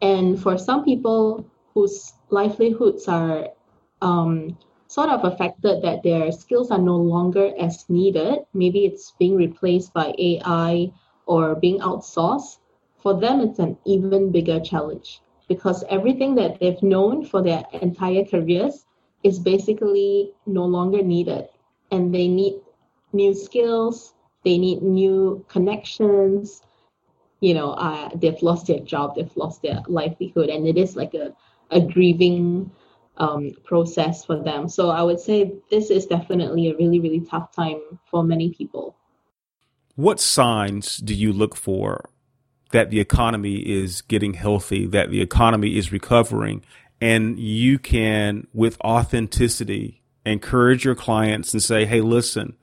and 0.00 0.40
for 0.40 0.56
some 0.56 0.84
people 0.84 1.44
whose 1.74 2.12
livelihoods 2.30 3.08
are 3.08 3.48
um, 4.00 4.56
sort 4.86 5.08
of 5.10 5.24
affected 5.24 5.82
that 5.82 6.02
their 6.02 6.30
skills 6.32 6.70
are 6.70 6.78
no 6.78 6.96
longer 6.96 7.52
as 7.58 7.84
needed, 7.88 8.38
maybe 8.54 8.84
it's 8.86 9.12
being 9.18 9.36
replaced 9.36 9.92
by 9.92 10.14
AI 10.18 10.92
or 11.28 11.54
being 11.54 11.80
outsourced, 11.80 12.58
for 12.96 13.20
them 13.20 13.40
it's 13.40 13.60
an 13.60 13.78
even 13.86 14.32
bigger 14.32 14.60
challenge 14.60 15.20
because 15.48 15.84
everything 15.88 16.34
that 16.36 16.58
they've 16.60 16.82
known 16.82 17.24
for 17.24 17.42
their 17.42 17.64
entire 17.80 18.24
careers 18.24 18.86
is 19.24 19.38
basically 19.38 20.32
no 20.46 20.64
longer 20.64 21.02
needed. 21.02 21.48
And 21.90 22.14
they 22.14 22.28
need 22.28 22.60
new 23.12 23.34
skills, 23.34 24.14
they 24.44 24.58
need 24.58 24.82
new 24.82 25.44
connections, 25.48 26.62
you 27.40 27.54
know, 27.54 27.72
uh, 27.72 28.10
they've 28.14 28.42
lost 28.42 28.66
their 28.66 28.80
job, 28.80 29.14
they've 29.16 29.36
lost 29.36 29.62
their 29.62 29.82
livelihood, 29.88 30.50
and 30.50 30.66
it 30.66 30.76
is 30.76 30.96
like 30.96 31.14
a, 31.14 31.34
a 31.70 31.80
grieving 31.80 32.70
um, 33.18 33.52
process 33.64 34.24
for 34.24 34.42
them. 34.42 34.68
So 34.68 34.90
I 34.90 35.02
would 35.02 35.20
say 35.20 35.52
this 35.70 35.90
is 35.90 36.06
definitely 36.06 36.70
a 36.70 36.76
really, 36.76 37.00
really 37.00 37.20
tough 37.20 37.52
time 37.52 37.80
for 38.10 38.22
many 38.22 38.52
people. 38.52 38.96
What 39.98 40.20
signs 40.20 40.98
do 40.98 41.12
you 41.12 41.32
look 41.32 41.56
for 41.56 42.08
that 42.70 42.90
the 42.90 43.00
economy 43.00 43.56
is 43.56 44.00
getting 44.02 44.34
healthy, 44.34 44.86
that 44.86 45.10
the 45.10 45.20
economy 45.20 45.76
is 45.76 45.90
recovering, 45.90 46.62
and 47.00 47.36
you 47.36 47.80
can, 47.80 48.46
with 48.54 48.80
authenticity, 48.82 50.00
encourage 50.24 50.84
your 50.84 50.94
clients 50.94 51.52
and 51.52 51.60
say, 51.60 51.84
hey, 51.84 52.00
listen, 52.00 52.56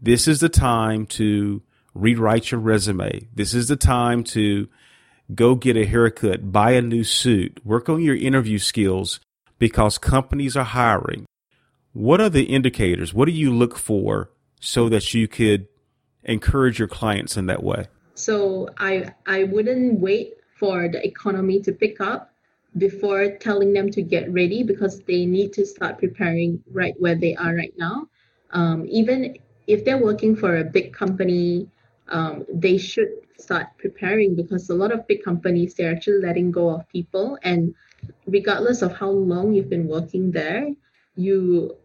this 0.00 0.26
is 0.26 0.40
the 0.40 0.48
time 0.48 1.04
to 1.04 1.60
rewrite 1.92 2.50
your 2.50 2.60
resume. 2.60 3.28
This 3.34 3.52
is 3.52 3.68
the 3.68 3.76
time 3.76 4.24
to 4.24 4.66
go 5.34 5.56
get 5.56 5.76
a 5.76 5.84
haircut, 5.84 6.50
buy 6.50 6.70
a 6.70 6.80
new 6.80 7.04
suit, 7.04 7.60
work 7.62 7.90
on 7.90 8.00
your 8.00 8.16
interview 8.16 8.56
skills 8.56 9.20
because 9.58 9.98
companies 9.98 10.56
are 10.56 10.64
hiring. 10.64 11.26
What 11.92 12.22
are 12.22 12.30
the 12.30 12.44
indicators? 12.44 13.12
What 13.12 13.26
do 13.26 13.32
you 13.32 13.52
look 13.52 13.76
for 13.76 14.30
so 14.60 14.88
that 14.88 15.12
you 15.12 15.28
could 15.28 15.68
encourage 16.24 16.78
your 16.78 16.88
clients 16.88 17.36
in 17.36 17.46
that 17.46 17.62
way? 17.62 17.86
So 18.14 18.68
I 18.78 19.14
I 19.26 19.44
wouldn't 19.44 20.00
wait 20.00 20.34
for 20.56 20.88
the 20.88 21.04
economy 21.04 21.60
to 21.60 21.72
pick 21.72 22.00
up 22.00 22.30
before 22.76 23.36
telling 23.38 23.72
them 23.72 23.90
to 23.90 24.02
get 24.02 24.32
ready 24.32 24.62
because 24.62 25.00
they 25.02 25.26
need 25.26 25.52
to 25.52 25.64
start 25.66 25.98
preparing 25.98 26.62
right 26.70 26.94
where 26.98 27.14
they 27.14 27.34
are 27.36 27.54
right 27.54 27.74
now. 27.76 28.08
Um, 28.50 28.86
even 28.88 29.38
if 29.66 29.84
they're 29.84 30.02
working 30.02 30.36
for 30.36 30.58
a 30.58 30.64
big 30.64 30.92
company 30.92 31.68
um, 32.08 32.44
they 32.52 32.78
should 32.78 33.10
start 33.38 33.66
preparing 33.78 34.34
because 34.34 34.68
a 34.70 34.74
lot 34.74 34.92
of 34.92 35.06
big 35.06 35.22
companies 35.22 35.74
they're 35.74 35.92
actually 35.92 36.20
letting 36.20 36.50
go 36.50 36.70
of 36.70 36.88
people 36.88 37.38
and 37.42 37.74
regardless 38.26 38.82
of 38.82 38.96
how 38.96 39.10
long 39.10 39.52
you've 39.52 39.70
been 39.70 39.88
working 39.88 40.30
there 40.30 40.70
you 41.16 41.76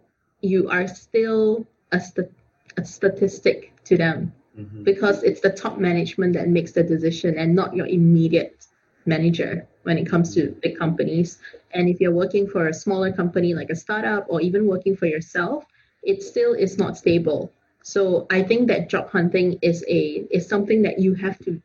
you 0.41 0.69
are 0.69 0.88
still 0.88 1.65
a, 1.91 1.99
st- 1.99 2.32
a 2.78 2.86
statistic 2.86 3.73
to 3.89 3.97
them 3.97 4.32
mm-hmm. 4.58 4.84
because 4.84 5.23
it's 5.23 5.41
the 5.41 5.52
top 5.52 5.78
management 5.78 6.34
that 6.34 6.47
makes 6.47 6.71
the 6.71 6.84
decision 6.84 7.38
and 7.38 7.54
not 7.54 7.75
your 7.75 7.88
immediate 7.88 8.65
manager 9.06 9.67
when 9.84 9.97
it 9.97 10.06
comes 10.06 10.34
to 10.36 10.56
big 10.62 10.78
companies 10.78 11.39
and 11.73 11.89
if 11.89 11.99
you're 11.99 12.13
working 12.23 12.47
for 12.47 12.67
a 12.67 12.73
smaller 12.73 13.12
company 13.12 13.54
like 13.54 13.69
a 13.69 13.75
startup 13.75 14.25
or 14.28 14.41
even 14.41 14.67
working 14.67 14.95
for 14.95 15.08
yourself 15.08 15.65
it 16.04 16.21
still 16.23 16.54
is 16.54 16.78
not 16.78 16.97
stable 16.97 17.52
so 17.84 18.28
I 18.30 18.43
think 18.43 18.67
that 18.67 18.89
job 18.89 19.10
hunting 19.10 19.58
is 19.62 19.84
a 19.88 20.28
is 20.30 20.47
something 20.47 20.82
that 20.84 20.99
you 20.99 21.13
have 21.15 21.39
to 21.39 21.62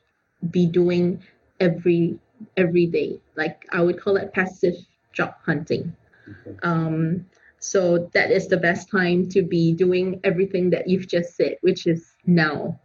be 0.50 0.66
doing 0.66 1.22
every 1.60 2.18
every 2.56 2.86
day. 2.86 3.20
Like 3.36 3.66
I 3.72 3.82
would 3.82 4.00
call 4.00 4.16
it 4.16 4.32
passive 4.32 4.74
job 5.12 5.34
hunting. 5.44 5.94
Okay. 6.28 6.58
Um, 6.62 7.26
so 7.64 8.10
that 8.12 8.30
is 8.30 8.46
the 8.46 8.58
best 8.58 8.90
time 8.90 9.26
to 9.30 9.40
be 9.40 9.72
doing 9.72 10.20
everything 10.22 10.68
that 10.68 10.86
you've 10.86 11.08
just 11.08 11.34
said, 11.34 11.56
which 11.62 11.86
is 11.86 12.14
now. 12.26 12.78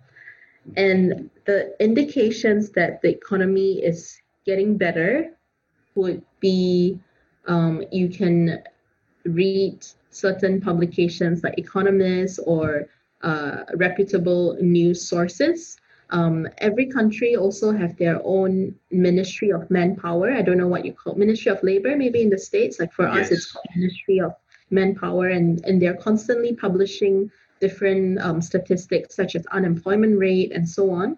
And 0.78 1.30
the 1.44 1.76
indications 1.84 2.70
that 2.72 3.02
the 3.02 3.10
economy 3.10 3.84
is 3.84 4.22
getting 4.46 4.78
better 4.78 5.32
would 5.96 6.24
be 6.40 6.98
um, 7.46 7.84
you 7.92 8.08
can 8.08 8.64
read 9.26 9.86
certain 10.12 10.62
publications 10.62 11.44
like 11.44 11.60
Economist 11.60 12.40
or 12.46 12.88
uh, 13.22 13.64
reputable 13.76 14.56
news 14.62 15.06
sources. 15.06 15.76
Um, 16.12 16.48
every 16.60 16.86
country 16.86 17.36
also 17.36 17.74
have 17.74 17.98
their 17.98 18.22
own 18.24 18.76
Ministry 18.92 19.52
of 19.52 19.70
Manpower. 19.70 20.32
I 20.32 20.42
don't 20.42 20.58
know 20.58 20.68
what 20.70 20.86
you 20.86 20.94
call 20.94 21.16
Ministry 21.16 21.52
of 21.52 21.62
Labor, 21.64 21.98
maybe 21.98 22.22
in 22.22 22.30
the 22.30 22.38
states. 22.38 22.80
Like 22.80 22.94
for 22.94 23.08
yes. 23.10 23.26
us, 23.26 23.32
it's 23.32 23.52
called 23.52 23.66
Ministry 23.76 24.22
of 24.22 24.34
Manpower, 24.70 25.30
and 25.30 25.64
and 25.66 25.82
they're 25.82 25.98
constantly 25.98 26.54
publishing 26.56 27.32
different 27.60 28.20
um, 28.20 28.42
statistics 28.42 29.16
such 29.16 29.36
as 29.36 29.46
unemployment 29.48 30.18
rate 30.18 30.52
and 30.54 30.68
so 30.68 30.92
on. 30.92 31.18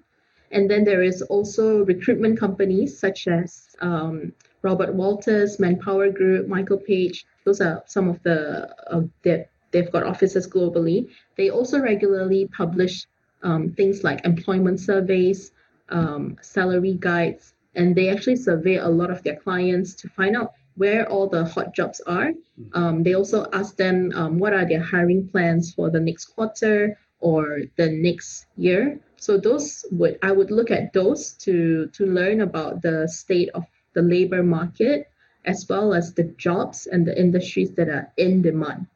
And 0.51 0.69
then 0.69 0.83
there 0.83 1.03
is 1.03 1.21
also 1.21 1.85
recruitment 1.85 2.39
companies 2.39 2.97
such 2.99 3.27
as 3.27 3.75
um, 3.79 4.33
Robert 4.63 4.93
Walters, 4.93 5.59
Manpower 5.59 6.09
Group, 6.09 6.47
Michael 6.47 6.77
Page. 6.77 7.25
Those 7.45 7.61
are 7.61 7.83
some 7.85 8.09
of 8.09 8.21
the 8.23 8.69
uh, 8.91 9.03
the 9.23 9.45
they've 9.71 9.91
got 9.91 10.03
offices 10.03 10.47
globally. 10.47 11.09
They 11.37 11.49
also 11.49 11.79
regularly 11.79 12.47
publish 12.47 13.07
um, 13.43 13.71
things 13.71 14.03
like 14.03 14.25
employment 14.25 14.79
surveys, 14.79 15.51
um, 15.89 16.37
salary 16.41 16.97
guides, 16.99 17.53
and 17.75 17.95
they 17.95 18.09
actually 18.09 18.35
survey 18.35 18.75
a 18.75 18.87
lot 18.87 19.09
of 19.09 19.23
their 19.23 19.37
clients 19.37 19.93
to 19.95 20.09
find 20.09 20.35
out 20.35 20.53
where 20.81 21.07
all 21.11 21.27
the 21.27 21.45
hot 21.45 21.75
jobs 21.75 22.01
are. 22.07 22.31
Um, 22.73 23.03
they 23.03 23.13
also 23.13 23.45
ask 23.53 23.77
them 23.77 24.11
um, 24.15 24.39
what 24.39 24.51
are 24.51 24.65
their 24.65 24.81
hiring 24.81 25.27
plans 25.27 25.71
for 25.75 25.91
the 25.91 25.99
next 25.99 26.25
quarter 26.33 26.97
or 27.19 27.61
the 27.77 27.89
next 28.07 28.47
year. 28.57 28.99
So 29.17 29.37
those 29.37 29.85
would 29.91 30.17
I 30.23 30.31
would 30.31 30.49
look 30.49 30.71
at 30.71 30.91
those 30.93 31.33
to 31.45 31.55
to 31.97 32.03
learn 32.07 32.41
about 32.41 32.81
the 32.81 33.07
state 33.07 33.49
of 33.53 33.63
the 33.93 34.01
labor 34.01 34.41
market 34.41 34.99
as 35.45 35.59
well 35.69 35.93
as 35.93 36.13
the 36.13 36.27
jobs 36.47 36.87
and 36.91 37.05
the 37.05 37.15
industries 37.25 37.71
that 37.77 37.89
are 37.97 38.07
in 38.17 38.41
demand. 38.41 38.87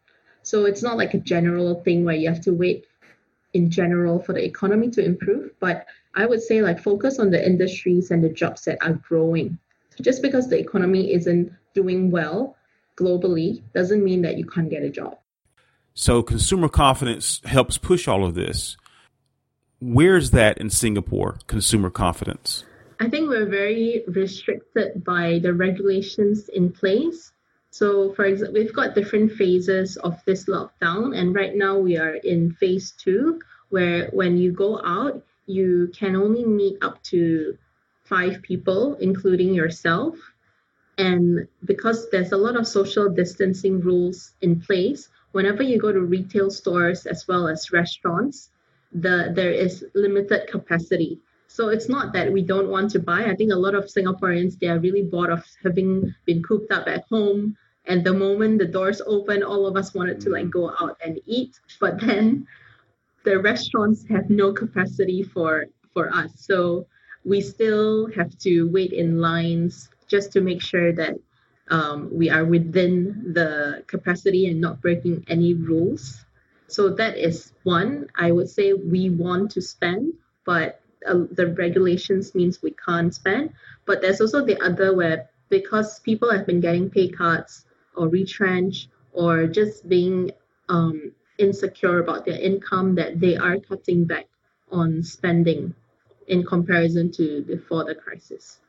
So 0.41 0.65
it's 0.65 0.81
not 0.87 0.97
like 0.97 1.13
a 1.13 1.25
general 1.33 1.69
thing 1.85 2.03
where 2.03 2.19
you 2.21 2.29
have 2.33 2.41
to 2.49 2.53
wait 2.63 2.85
in 3.53 3.69
general 3.69 4.17
for 4.25 4.33
the 4.33 4.43
economy 4.43 4.89
to 4.97 5.05
improve, 5.05 5.51
but 5.59 5.85
I 6.15 6.25
would 6.25 6.41
say 6.41 6.61
like 6.61 6.79
focus 6.79 7.19
on 7.19 7.29
the 7.29 7.41
industries 7.51 8.09
and 8.11 8.23
the 8.23 8.33
jobs 8.41 8.65
that 8.65 8.77
are 8.81 8.97
growing. 9.09 9.59
So 9.95 10.03
just 10.03 10.21
because 10.21 10.49
the 10.49 10.59
economy 10.59 11.13
isn't 11.13 11.53
doing 11.75 12.09
well 12.09 12.55
globally 12.97 13.61
doesn't 13.73 14.03
mean 14.03 14.21
that 14.23 14.37
you 14.37 14.45
can't 14.45 14.69
get 14.69 14.81
a 14.81 14.89
job. 14.89 15.17
So 15.93 16.23
consumer 16.23 16.69
confidence 16.69 17.41
helps 17.45 17.77
push 17.77 18.07
all 18.07 18.25
of 18.25 18.33
this. 18.33 18.77
Where's 19.79 20.31
that 20.31 20.57
in 20.57 20.69
Singapore, 20.69 21.37
consumer 21.47 21.89
confidence? 21.89 22.63
I 22.99 23.09
think 23.09 23.29
we're 23.29 23.49
very 23.49 24.03
restricted 24.07 25.03
by 25.03 25.39
the 25.39 25.53
regulations 25.53 26.49
in 26.49 26.71
place. 26.71 27.31
So, 27.71 28.13
for 28.13 28.23
example, 28.23 28.53
we've 28.53 28.73
got 28.73 28.95
different 28.95 29.33
phases 29.33 29.97
of 29.97 30.23
this 30.25 30.45
lockdown, 30.45 31.15
and 31.15 31.35
right 31.35 31.53
now 31.53 31.77
we 31.77 31.97
are 31.97 32.15
in 32.15 32.53
phase 32.53 32.91
two, 32.91 33.41
where 33.69 34.07
when 34.11 34.37
you 34.37 34.53
go 34.53 34.79
out, 34.81 35.21
you 35.45 35.91
can 35.93 36.15
only 36.15 36.45
meet 36.45 36.77
up 36.81 37.03
to 37.03 37.57
five 38.05 38.41
people, 38.41 38.95
including 38.95 39.53
yourself. 39.53 40.15
And 40.97 41.47
because 41.65 42.09
there's 42.09 42.31
a 42.31 42.37
lot 42.37 42.55
of 42.55 42.67
social 42.67 43.09
distancing 43.09 43.81
rules 43.81 44.33
in 44.41 44.61
place, 44.61 45.09
whenever 45.33 45.61
you 45.63 45.77
go 45.77 45.91
to 45.91 46.01
retail 46.01 46.49
stores 46.49 47.05
as 47.05 47.27
well 47.27 47.47
as 47.47 47.71
restaurants, 47.73 48.51
the 48.93 49.31
there 49.35 49.51
is 49.51 49.83
limited 49.93 50.47
capacity. 50.47 51.19
So 51.47 51.69
it's 51.69 51.89
not 51.89 52.13
that 52.13 52.31
we 52.31 52.41
don't 52.41 52.69
want 52.69 52.91
to 52.91 52.99
buy. 52.99 53.25
I 53.25 53.35
think 53.35 53.51
a 53.51 53.55
lot 53.55 53.75
of 53.75 53.85
Singaporeans 53.85 54.57
they 54.59 54.67
are 54.67 54.79
really 54.79 55.03
bored 55.03 55.29
of 55.29 55.43
having 55.63 56.13
been 56.25 56.41
cooped 56.43 56.71
up 56.71 56.87
at 56.87 57.03
home. 57.09 57.57
And 57.85 58.03
the 58.03 58.13
moment 58.13 58.59
the 58.59 58.65
doors 58.65 59.01
open, 59.05 59.43
all 59.43 59.67
of 59.67 59.75
us 59.75 59.93
wanted 59.93 60.21
to 60.21 60.29
like 60.29 60.49
go 60.49 60.71
out 60.79 60.97
and 61.05 61.19
eat. 61.25 61.59
But 61.79 61.99
then 62.05 62.47
the 63.25 63.39
restaurants 63.39 64.05
have 64.07 64.29
no 64.29 64.53
capacity 64.53 65.23
for 65.23 65.65
for 65.93 66.13
us. 66.13 66.31
So 66.37 66.87
we 67.25 67.41
still 67.41 68.07
have 68.11 68.37
to 68.39 68.69
wait 68.69 68.93
in 68.93 69.19
lines 69.19 69.89
just 70.07 70.31
to 70.33 70.41
make 70.41 70.61
sure 70.61 70.93
that 70.93 71.15
um, 71.69 72.09
we 72.11 72.29
are 72.29 72.45
within 72.45 73.33
the 73.33 73.83
capacity 73.87 74.47
and 74.47 74.61
not 74.61 74.81
breaking 74.81 75.25
any 75.27 75.53
rules. 75.53 76.25
So 76.67 76.89
that 76.89 77.17
is 77.17 77.53
one. 77.63 78.07
I 78.15 78.31
would 78.31 78.49
say 78.49 78.73
we 78.73 79.09
want 79.09 79.51
to 79.51 79.61
spend, 79.61 80.13
but 80.45 80.81
uh, 81.07 81.25
the 81.31 81.47
regulations 81.47 82.35
means 82.35 82.61
we 82.61 82.71
can't 82.71 83.13
spend. 83.13 83.53
But 83.85 84.01
there's 84.01 84.21
also 84.21 84.45
the 84.45 84.59
other 84.61 84.95
where 84.95 85.29
because 85.49 85.99
people 85.99 86.31
have 86.31 86.45
been 86.45 86.59
getting 86.59 86.89
pay 86.89 87.07
cuts 87.07 87.65
or 87.95 88.07
retrenched 88.07 88.89
or 89.13 89.47
just 89.47 89.87
being 89.87 90.31
um, 90.69 91.11
insecure 91.37 91.99
about 91.99 92.25
their 92.25 92.39
income, 92.39 92.95
that 92.95 93.19
they 93.19 93.37
are 93.37 93.59
cutting 93.59 94.05
back 94.05 94.27
on 94.71 95.03
spending 95.03 95.73
in 96.27 96.43
comparison 96.43 97.11
to 97.11 97.43
before 97.43 97.83
the 97.85 97.95
crisis. 97.95 98.59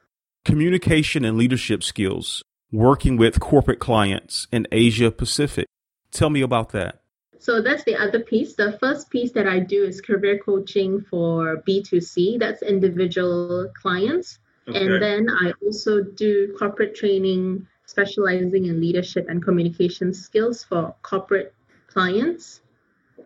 Communication 0.46 1.24
and 1.24 1.36
leadership 1.36 1.82
skills, 1.82 2.44
working 2.70 3.16
with 3.16 3.40
corporate 3.40 3.80
clients 3.80 4.46
in 4.52 4.64
Asia 4.70 5.10
Pacific. 5.10 5.66
Tell 6.12 6.30
me 6.30 6.40
about 6.40 6.70
that. 6.70 7.00
So 7.40 7.60
that's 7.60 7.82
the 7.82 7.96
other 7.96 8.20
piece. 8.20 8.54
The 8.54 8.78
first 8.78 9.10
piece 9.10 9.32
that 9.32 9.48
I 9.48 9.58
do 9.58 9.82
is 9.82 10.00
career 10.00 10.38
coaching 10.38 11.00
for 11.10 11.56
B2C, 11.66 12.38
that's 12.38 12.62
individual 12.62 13.72
clients. 13.82 14.38
Okay. 14.68 14.78
And 14.78 15.02
then 15.02 15.28
I 15.28 15.52
also 15.64 16.04
do 16.04 16.54
corporate 16.56 16.94
training, 16.94 17.66
specializing 17.86 18.66
in 18.66 18.80
leadership 18.80 19.26
and 19.28 19.42
communication 19.42 20.14
skills 20.14 20.62
for 20.62 20.94
corporate 21.02 21.54
clients. 21.88 22.60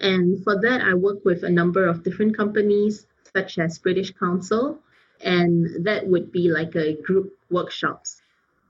And 0.00 0.42
for 0.42 0.58
that, 0.62 0.80
I 0.80 0.94
work 0.94 1.22
with 1.26 1.44
a 1.44 1.50
number 1.50 1.86
of 1.86 2.02
different 2.02 2.34
companies, 2.34 3.06
such 3.36 3.58
as 3.58 3.78
British 3.78 4.10
Council, 4.14 4.80
and 5.22 5.84
that 5.84 6.06
would 6.06 6.32
be 6.32 6.50
like 6.50 6.74
a 6.76 6.94
group 7.02 7.36
workshops 7.50 8.22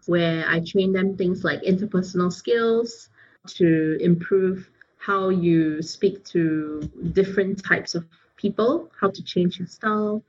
where 0.06 0.44
I 0.48 0.60
train 0.60 0.92
them 0.92 1.16
things 1.16 1.44
like 1.44 1.62
interpersonal 1.62 2.32
skills 2.32 3.08
to 3.46 3.98
improve 4.00 4.68
how 4.98 5.28
you 5.28 5.82
speak 5.82 6.24
to 6.24 6.80
different 7.12 7.64
types 7.64 7.94
of 7.94 8.04
people, 8.36 8.90
how 9.00 9.10
to 9.10 9.22
change 9.22 9.58
your 9.58 9.68
style. 9.68 10.22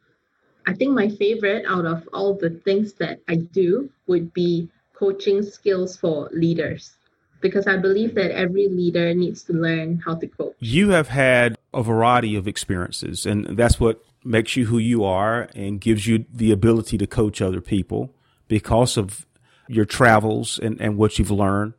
I 0.67 0.73
think 0.73 0.91
my 0.93 1.09
favorite 1.09 1.65
out 1.67 1.85
of 1.85 2.07
all 2.13 2.35
the 2.35 2.49
things 2.49 2.93
that 2.93 3.19
I 3.27 3.35
do 3.35 3.89
would 4.07 4.33
be 4.33 4.69
coaching 4.93 5.41
skills 5.41 5.97
for 5.97 6.29
leaders 6.31 6.95
because 7.41 7.65
I 7.65 7.77
believe 7.77 8.13
that 8.15 8.31
every 8.31 8.67
leader 8.67 9.13
needs 9.13 9.43
to 9.43 9.53
learn 9.53 10.01
how 10.05 10.15
to 10.15 10.27
coach. 10.27 10.53
You 10.59 10.89
have 10.89 11.07
had 11.07 11.57
a 11.73 11.81
variety 11.81 12.35
of 12.35 12.47
experiences, 12.47 13.25
and 13.25 13.57
that's 13.57 13.79
what 13.79 14.05
makes 14.23 14.55
you 14.55 14.67
who 14.67 14.77
you 14.77 15.03
are 15.03 15.49
and 15.55 15.81
gives 15.81 16.07
you 16.07 16.25
the 16.31 16.51
ability 16.51 16.97
to 16.97 17.07
coach 17.07 17.41
other 17.41 17.61
people 17.61 18.13
because 18.47 18.97
of 18.97 19.25
your 19.67 19.85
travels 19.85 20.59
and, 20.59 20.79
and 20.81 20.97
what 20.97 21.17
you've 21.17 21.31
learned 21.31 21.73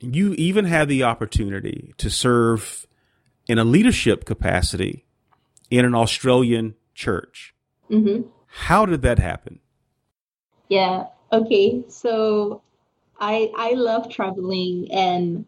you 0.00 0.34
even 0.34 0.64
had 0.66 0.88
the 0.88 1.02
opportunity 1.02 1.94
to 1.98 2.10
serve 2.10 2.86
in 3.46 3.58
a 3.58 3.64
leadership 3.64 4.24
capacity 4.24 5.04
in 5.70 5.84
an 5.84 5.94
Australian 5.94 6.74
church. 6.94 7.54
Mm-hmm. 7.90 8.28
How 8.46 8.86
did 8.86 9.02
that 9.02 9.18
happen? 9.18 9.60
Yeah. 10.68 11.06
Okay. 11.32 11.84
So 11.88 12.62
I 13.18 13.50
I 13.56 13.72
love 13.72 14.10
traveling 14.10 14.88
and 14.90 15.46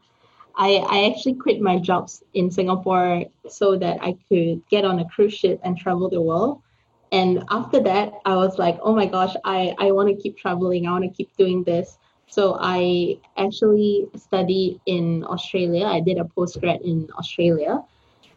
I 0.59 0.85
I 0.89 1.11
actually 1.11 1.35
quit 1.35 1.61
my 1.61 1.79
jobs 1.79 2.23
in 2.35 2.51
Singapore 2.51 3.25
so 3.49 3.77
that 3.79 3.99
I 4.03 4.17
could 4.29 4.61
get 4.69 4.85
on 4.85 4.99
a 4.99 5.09
cruise 5.09 5.35
ship 5.35 5.61
and 5.63 5.79
travel 5.79 6.11
the 6.11 6.21
world. 6.21 6.61
And 7.13 7.45
after 7.49 7.81
that, 7.81 8.13
I 8.27 8.35
was 8.37 8.59
like, 8.59 8.79
oh 8.83 8.95
my 8.95 9.07
gosh, 9.07 9.35
I 9.45 9.75
I 9.79 9.93
want 9.93 10.09
to 10.09 10.17
keep 10.21 10.37
traveling. 10.37 10.87
I 10.87 10.91
want 10.91 11.05
to 11.05 11.11
keep 11.11 11.35
doing 11.37 11.63
this. 11.63 11.99
So 12.27 12.59
I 12.61 13.19
actually 13.39 14.09
studied 14.17 14.81
in 14.85 15.25
Australia. 15.25 15.87
I 15.87 16.01
did 16.01 16.19
a 16.19 16.25
postgrad 16.25 16.83
in 16.83 17.09
Australia. 17.17 17.83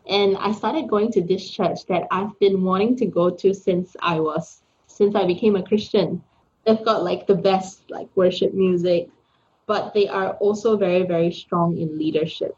And 0.08 0.38
I 0.38 0.52
started 0.52 0.88
going 0.90 1.12
to 1.14 1.22
this 1.22 1.48
church 1.50 1.86
that 1.88 2.08
I've 2.12 2.38
been 2.40 2.64
wanting 2.64 2.96
to 2.98 3.06
go 3.06 3.30
to 3.30 3.54
since 3.54 3.96
I 4.02 4.20
was 4.20 4.62
since 4.88 5.16
I 5.16 5.26
became 5.26 5.56
a 5.56 5.64
Christian. 5.64 6.24
They've 6.66 6.86
got 6.86 7.04
like 7.04 7.26
the 7.26 7.36
best 7.36 7.90
like 7.90 8.08
worship 8.16 8.54
music, 8.54 9.10
but 9.68 9.94
they 9.94 10.08
are 10.08 10.34
also 10.34 10.78
very, 10.78 11.04
very 11.04 11.32
strong 11.32 11.78
in 11.78 11.98
leadership. 11.98 12.56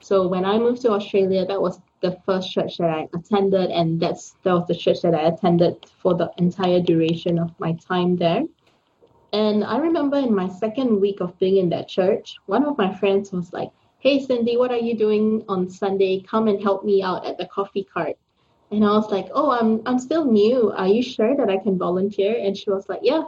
So 0.00 0.26
when 0.26 0.44
I 0.44 0.58
moved 0.58 0.82
to 0.82 0.90
Australia, 0.90 1.46
that 1.46 1.62
was 1.62 1.80
the 2.00 2.18
first 2.26 2.50
church 2.50 2.78
that 2.78 2.90
I 2.90 3.08
attended, 3.14 3.70
and 3.70 4.00
that's 4.00 4.34
that 4.42 4.52
was 4.52 4.66
the 4.66 4.74
church 4.74 5.00
that 5.02 5.14
I 5.14 5.22
attended 5.22 5.86
for 6.02 6.14
the 6.14 6.30
entire 6.38 6.80
duration 6.80 7.38
of 7.38 7.50
my 7.60 7.72
time 7.74 8.16
there. 8.16 8.42
And 9.32 9.64
I 9.64 9.78
remember 9.78 10.18
in 10.18 10.34
my 10.34 10.48
second 10.48 11.00
week 11.00 11.20
of 11.20 11.38
being 11.38 11.56
in 11.56 11.70
that 11.70 11.88
church, 11.88 12.36
one 12.46 12.64
of 12.64 12.76
my 12.76 12.92
friends 12.94 13.32
was 13.32 13.52
like, 13.52 13.70
Hey, 14.00 14.18
Cindi, 14.18 14.58
what 14.58 14.72
are 14.72 14.84
you 14.88 14.96
doing 14.96 15.44
on 15.48 15.70
Sunday? 15.70 16.20
Come 16.20 16.48
and 16.48 16.60
help 16.62 16.84
me 16.84 17.02
out 17.02 17.24
at 17.24 17.38
the 17.38 17.46
coffee 17.46 17.84
cart. 17.84 18.16
And 18.70 18.84
I 18.84 18.90
was 18.90 19.10
like, 19.10 19.28
Oh, 19.32 19.50
I'm, 19.50 19.80
I'm 19.86 19.98
still 19.98 20.24
new. 20.24 20.72
Are 20.72 20.88
you 20.88 21.02
sure 21.02 21.36
that 21.36 21.48
I 21.48 21.56
can 21.58 21.78
volunteer? 21.78 22.36
And 22.38 22.56
she 22.56 22.70
was 22.70 22.88
like, 22.88 23.00
Yeah. 23.02 23.22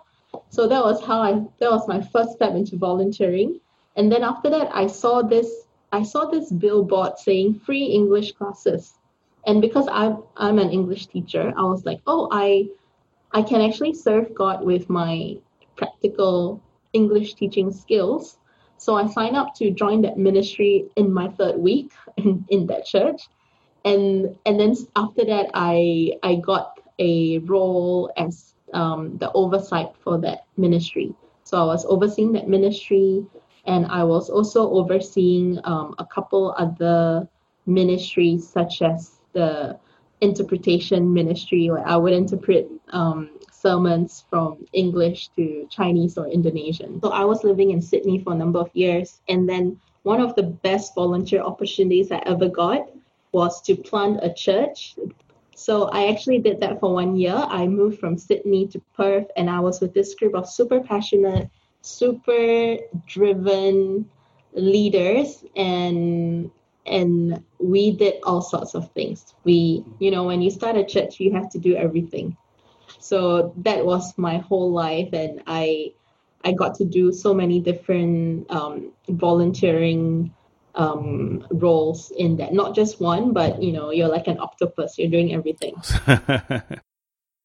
So 0.54 0.68
that 0.68 0.84
was 0.84 1.04
how 1.04 1.20
I, 1.20 1.32
that 1.58 1.72
was 1.72 1.88
my 1.88 2.00
first 2.00 2.30
step 2.30 2.54
into 2.54 2.76
volunteering. 2.76 3.58
And 3.96 4.12
then 4.12 4.22
after 4.22 4.48
that, 4.50 4.70
I 4.72 4.86
saw 4.86 5.20
this, 5.20 5.66
I 5.90 6.04
saw 6.04 6.26
this 6.26 6.52
billboard 6.52 7.18
saying 7.18 7.58
free 7.66 7.86
English 7.86 8.30
classes. 8.34 8.94
And 9.48 9.60
because 9.60 9.88
I'm, 9.90 10.22
I'm 10.36 10.60
an 10.60 10.70
English 10.70 11.08
teacher, 11.08 11.52
I 11.56 11.62
was 11.62 11.84
like, 11.84 12.00
Oh, 12.06 12.28
I, 12.30 12.68
I 13.32 13.42
can 13.42 13.62
actually 13.62 13.94
serve 13.94 14.32
God 14.32 14.64
with 14.64 14.88
my 14.88 15.38
practical 15.74 16.62
English 16.92 17.34
teaching 17.34 17.72
skills. 17.72 18.38
So 18.78 18.94
I 18.94 19.08
signed 19.08 19.36
up 19.36 19.56
to 19.56 19.72
join 19.72 20.02
that 20.02 20.18
ministry 20.18 20.86
in 20.94 21.12
my 21.12 21.30
third 21.30 21.58
week 21.58 21.90
in, 22.16 22.44
in 22.48 22.68
that 22.68 22.86
church. 22.86 23.22
And 23.84 24.38
and 24.46 24.60
then 24.60 24.76
after 24.94 25.24
that 25.24 25.50
I 25.52 26.12
I 26.22 26.36
got 26.36 26.78
a 27.00 27.38
role 27.38 28.12
as 28.16 28.53
um, 28.74 29.16
the 29.18 29.32
oversight 29.32 29.88
for 30.02 30.18
that 30.18 30.46
ministry. 30.56 31.14
So 31.44 31.58
I 31.58 31.64
was 31.64 31.84
overseeing 31.86 32.32
that 32.32 32.48
ministry 32.48 33.24
and 33.66 33.86
I 33.86 34.04
was 34.04 34.28
also 34.28 34.70
overseeing 34.70 35.58
um, 35.64 35.94
a 35.98 36.04
couple 36.04 36.54
other 36.58 37.28
ministries 37.66 38.48
such 38.48 38.82
as 38.82 39.20
the 39.32 39.78
interpretation 40.20 41.12
ministry 41.12 41.70
where 41.70 41.86
I 41.86 41.96
would 41.96 42.12
interpret 42.12 42.70
um, 42.90 43.30
sermons 43.50 44.24
from 44.28 44.66
English 44.72 45.28
to 45.36 45.66
Chinese 45.70 46.18
or 46.18 46.28
Indonesian. 46.28 47.00
So 47.00 47.10
I 47.10 47.24
was 47.24 47.44
living 47.44 47.70
in 47.70 47.80
Sydney 47.80 48.18
for 48.18 48.32
a 48.32 48.36
number 48.36 48.58
of 48.58 48.70
years. 48.74 49.20
And 49.28 49.48
then 49.48 49.80
one 50.02 50.20
of 50.20 50.34
the 50.34 50.42
best 50.42 50.94
volunteer 50.94 51.40
opportunities 51.40 52.12
I 52.12 52.22
ever 52.26 52.48
got 52.48 52.88
was 53.32 53.60
to 53.62 53.74
plant 53.74 54.20
a 54.22 54.32
church. 54.32 54.96
So 55.56 55.84
I 55.88 56.08
actually 56.08 56.38
did 56.38 56.60
that 56.60 56.80
for 56.80 56.92
one 56.92 57.16
year. 57.16 57.34
I 57.34 57.66
moved 57.66 57.98
from 57.98 58.18
Sydney 58.18 58.66
to 58.68 58.80
Perth 58.96 59.26
and 59.36 59.48
I 59.48 59.60
was 59.60 59.80
with 59.80 59.94
this 59.94 60.14
group 60.14 60.34
of 60.34 60.48
super 60.48 60.80
passionate, 60.80 61.48
super 61.82 62.76
driven 63.06 64.10
leaders 64.52 65.44
and 65.56 66.50
and 66.86 67.42
we 67.58 67.92
did 67.92 68.14
all 68.24 68.42
sorts 68.42 68.74
of 68.74 68.90
things. 68.92 69.34
We, 69.44 69.84
you 70.00 70.10
know, 70.10 70.24
when 70.24 70.42
you 70.42 70.50
start 70.50 70.76
a 70.76 70.84
church, 70.84 71.18
you 71.18 71.32
have 71.32 71.48
to 71.50 71.58
do 71.58 71.74
everything. 71.76 72.36
So 72.98 73.54
that 73.58 73.84
was 73.84 74.16
my 74.18 74.38
whole 74.38 74.72
life, 74.72 75.10
and 75.12 75.42
I 75.46 75.92
I 76.44 76.52
got 76.52 76.74
to 76.76 76.84
do 76.84 77.12
so 77.12 77.32
many 77.32 77.60
different 77.60 78.50
um, 78.50 78.92
volunteering 79.08 80.34
um, 80.74 81.46
roles 81.50 82.12
in 82.16 82.36
that. 82.38 82.52
Not 82.52 82.74
just 82.74 83.00
one, 83.00 83.32
but 83.32 83.62
you 83.62 83.72
know, 83.72 83.90
you're 83.90 84.08
like 84.08 84.26
an 84.26 84.38
octopus. 84.38 84.98
You're 84.98 85.10
doing 85.10 85.32
everything. 85.32 85.74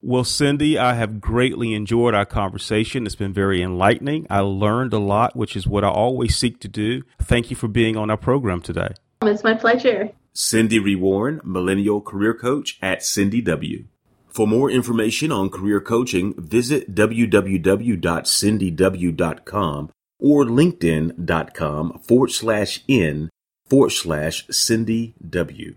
well, 0.02 0.24
Cindi, 0.24 0.76
I 0.76 0.94
have 0.94 1.20
greatly 1.20 1.74
enjoyed 1.74 2.14
our 2.14 2.26
conversation. 2.26 3.06
It's 3.06 3.14
been 3.14 3.32
very 3.32 3.62
enlightening. 3.62 4.26
I 4.30 4.40
learned 4.40 4.92
a 4.92 4.98
lot, 4.98 5.36
which 5.36 5.56
is 5.56 5.66
what 5.66 5.84
I 5.84 5.88
always 5.88 6.36
seek 6.36 6.60
to 6.60 6.68
do. 6.68 7.02
Thank 7.20 7.50
you 7.50 7.56
for 7.56 7.68
being 7.68 7.96
on 7.96 8.10
our 8.10 8.16
program 8.16 8.60
today. 8.60 8.94
It's 9.22 9.44
my 9.44 9.54
pleasure. 9.54 10.10
Cindi 10.34 10.80
Wirawan, 10.80 11.44
Millennial 11.44 12.00
Career 12.00 12.34
Coach 12.34 12.78
at 12.80 13.00
CindiW. 13.00 13.84
For 14.28 14.46
more 14.46 14.70
information 14.70 15.32
on 15.32 15.50
career 15.50 15.80
coaching, 15.80 16.34
visit 16.40 16.94
www.cindiw.com 16.94 19.90
or 20.20 20.44
linkedin.com 20.44 21.98
forward 22.00 22.30
slash 22.30 22.82
in 22.86 23.30
forward 23.68 23.90
slash 23.90 24.46
Cindy 24.50 25.14
W. 25.28 25.76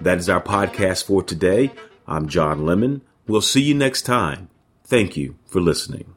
That 0.00 0.18
is 0.18 0.28
our 0.28 0.42
podcast 0.42 1.04
for 1.04 1.22
today. 1.22 1.72
I'm 2.06 2.28
John 2.28 2.66
Lemon. 2.66 3.02
We'll 3.26 3.40
see 3.40 3.62
you 3.62 3.74
next 3.74 4.02
time. 4.02 4.48
Thank 4.84 5.16
you 5.16 5.36
for 5.46 5.60
listening. 5.60 6.14